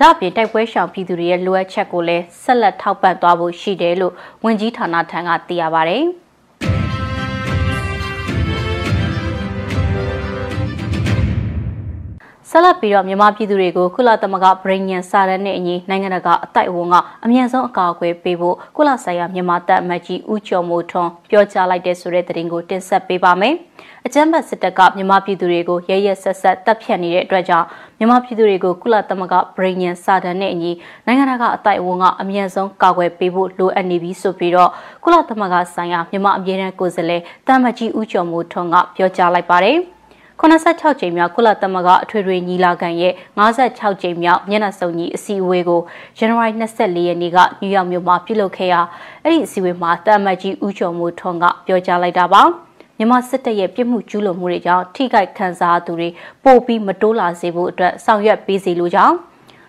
[0.00, 5.98] ဒါ့အပြင်တိုက်ပွဲရှောင်ပြည်သူတွေရဲ့လိုအပ်ချက်ကိုလည်းဆက်လက်ထောက်ပံ့သွားဖို့ရှိတယ်လို့ဝန်ကြီးဌာနထံကသိရပါဗျ။
[12.50, 23.54] ဆက်လက်ပြီးတော့မြန်မာပြည်သူတွေကိုကုလသမဂ္ဂပြည်ညံစာရန်နဲ့အညီနိုင်ငံတကာအတိုက်အဝန်ကအမြန်ဆုံးအကာအကွယ်ပေးဖို့ကုလဆိုင်ရာမြန်မာတပ်အမတ်ကြီးဦးကျော်မိုးထွန်းပြောကြားလိုက်တဲ့ဆိုတဲ့သတင်းကိုတင်ဆက်ပေးပါမယ်။
[24.06, 27.66] အကြမ်းဖက်စစ်တပ်ကမြန်မာပြည်သူတွေကိုရဲရဲဆက်ဆက်တပ်ဖြတ်နေတဲ့အတွက်ကြောင့်
[27.98, 30.72] မြန်မာပြည်သူတွေကိုကုလသမဂ္ဂပြည်ညံစာတမ်းနဲ့အညီ
[31.06, 34.70] နိုင်ငံတကာအတိုက်အဝန်ကအမြင့်ဆုံးကာကွယ်ပေးဖို့လိုအပ်နေပြီဆိုပြီးတော့
[35.04, 39.78] ကုလသမဂ္ဂဆိုင်ရာမြန်မာအမြဲတမ်းကိုယ်စားလှယ်တာမကြီးဦးကျော်မိုးထွန်းကပြောကြားလိုက်ပါတယ်
[40.40, 45.80] 86ကြိမ်မြောက်ကုလသမဂ္ဂအထွေထွေညီလာခံရဲ့56ကြိမ်မြောက်မျက်နှာစုံညီအစည်းအဝေးကို
[46.18, 48.80] ဇန်နဝါရီ24ရက်နေ့ကနယူးယောက်မြို့မှာပြုလုပ်ခဲ့ရာ
[49.22, 52.44] အဲ့ဒီအစည်းအဝေးမှာတာမကြီးဦးကျော်မိုးထွန်းကပြောကြားလိုက်တာပါ။
[53.02, 56.08] မြန်မာစစ်တပ်ရဲ့ပြစ်မှုကျူးလွန်မှုတွေကြောင့်ထိခိုက်ခံစားသူတွေ
[56.44, 59.16] ပိုပြီးမတိုးလာစေဖို့အတွက်ဆောင်ရွက်ပေးစီလိုကြောင်း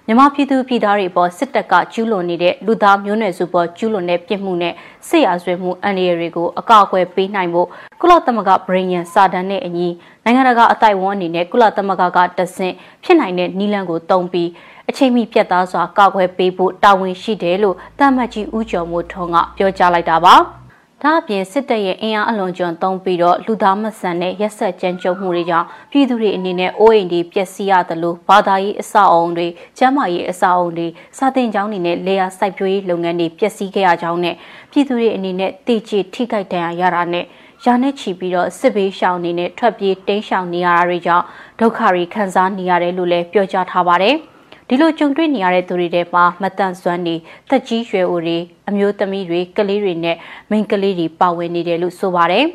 [0.05, 4.73] မြန်မာပြည်သူပြည်သားတွေပေါ်စစ်တပ်ကကျူးလွန်နေတဲ့လူသားမျိုးနွယ်စုပေါ်ကျူးလွန်တဲ့ပြစ်မှုနဲ့
[5.07, 7.67] စစ်ရာဇဝတ်မှုအန္တရာယ်တွေကိုအကာအကွယ်ပေးနိုင်ဖို့
[8.01, 9.87] ကုလသမဂ္ဂဗြိညံစာတမ်းနဲ့အညီ
[10.23, 14.49] နိုင်ငံတကာအတိုင်းအဝန်အနေနဲ့ကုလသမဂ္ဂကတဆင့်ဖြစ်နိုင်တဲ့နည်းလမ်းကိုတုံးပြီး
[14.89, 20.35] အချိန်မီပြတ်သားစွာကာကွယ်ပေးဖို့တာဝန်ရှိတယ်လို့တမတ်ကြီးဦးကျော်မိုးထွန်းကပြောကြားလိုက်တာပါ။
[21.03, 30.87] ဒါအပြင်စစ်တပ်ရဲ့အင်အားအလွန်ကျွံသုံးပြီးတော့လူသားမဆန်တဲ့ရက်ဆက်ကြမ်းကြုတ်မှုတွေကြောင့်ပြည်သူတွေအနေနဲ့အိုးအိမ်တွေပျက်စီးရတယ်လို့ဘာသာရေးအဆောက်အုံတွေကျန်းမာရေးအဆောက်အုံတွေ
[31.17, 34.35] စာသင်ကျောင်းတွေနဲ့လေယာစိုက်ပျိုးရေးလုပ်ငန်းတွေပျက်စီးခဲ့ရကြောင်းနဲ့
[34.71, 37.25] ပြည်သူတွေအနေနဲ့တည်ကြည်ထိခိုက်ဒဏ်ရာရတာနဲ့
[37.65, 41.25] ရာနဲ့ချီပြီးတော့စစ်ဘေးရှောင်နေနဲ့ထွက်ပြေးတိမ်းရှောင်နေရတာတွေကြောင့်
[41.59, 44.17] ဒုက္ခတွေခံစားနေရတယ်လို့လည်းပြောကြားထားပါတယ်။
[44.73, 47.15] ဒီလိုကြုံတွေ့နေရတဲ့သူတွေထဲမှာမတန့်စွမ်းတွေ
[47.49, 48.37] တက်ကြီးရွယ်အိုတွေ
[48.69, 50.17] အမျိုးသမီးတွေကလေးတွေနဲ့
[50.49, 52.45] မိန်းကလေးတွေပါဝင်နေတယ်လို့ဆိုပါတယ်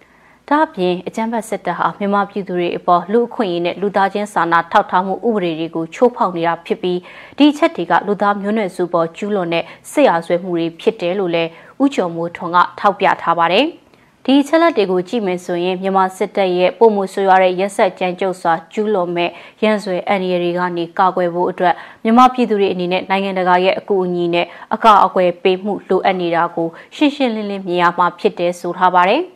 [0.48, 6.98] ။ဒါ့အပြင်အကြမ်းဖက်စစ်တပ်ဟာမြန်မာပြည်သူတွေအပေါ်လူအခွင့်အရေးနဲ့လူသားချင်းစာနာထောက်ထားမှုဥပဒေတွေကိုချိုးဖောက်နေတာဖြစ်ပြီး
[7.38, 11.50] ဒီချက်တွေကလူသားမျိုးနွယ်စုပေါ်ကျူးလွန်တဲ့စစ်ရာဇဝဲမှုတွေဖြစ်တယ်လို့လည်း
[11.82, 13.66] ဥကျော်မိုးထွန်းကထောက်ပြထားပါတယ်။
[14.28, 19.30] ဒီချက်လက်တွေကိုကြည့်မယ်ဆိုရင်မြန်မာစစ်တပ်ရဲ့ပုံမှုဆွေးရတဲ့ရက်ဆက်ကြမ်းကြုတ်စွာကျူးလွန်မဲ့
[19.62, 29.22] ရန်ဆွေအန်ရီတွေကနေကာကွယ်ဖို့အတွက်မြန်မာပြည်သူတွေအနေနဲ့နိုင်ငံတကာရဲ့အကူအညီနဲ့အကာအကွယ်ပေးမှုလိုအပ်နေတာကိုရှင်းရှင်းလင်းလင်းမြင်ရမှာဖြစ်တယ်ဆိုထားပါတယ်။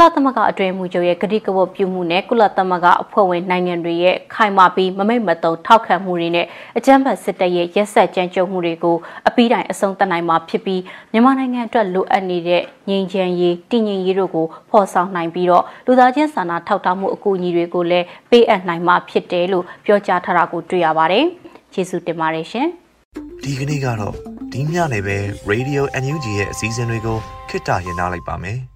[0.00, 6.46] လသမဂ္ဂအတွင်းမှုချုပ်ရဲ့ကတိကဝတ်ပြုမှုနဲ့ကုလသမဂ္ဂအဖွဲ့ဝင်နိုင်ငံတွေရဲ့ခိုင်မာပြီးမမိတ်မတုံထောက်ခံမှုတွေနဲ့
[6.78, 8.96] အကြမ်းဖက်စစ်တပ်ရဲ့ရက်ဆက်ကြမ်းကြုတ်မှုတွေကို
[9.28, 10.82] အပီးတိုင်အဆုံးသတ်နိုင်မှာဖြစ်ပြီး
[11.12, 21.24] မြန်မာနိုင်ငံအတွက်လိုအပ်နေတဲ့ငြိမ်းချမ်းရေးတည်ငြိမ်ရေးတို့ကိုဖော်ဆောင်နိုင်ပြီးတော့လူသားချင်းစာနာထောက်ထားမှုအကူအညီတွေကိုလည်းပေးအပ်နိုင်မှာဖြစ်တယ်လို့ပြောကြားထားတာကိုတွေ့ရပါတယ်။
[21.72, 22.66] ကျေးဇူးတင်ပါတယ်ရှင်။
[23.42, 24.14] ဒီကနေ့ကတော့
[24.52, 25.16] ဒီညနေပဲ
[25.50, 28.60] Radio NUG ရဲ့အစည်းအဝေးကိုခਿੱတရရနိုင်ပါမယ်။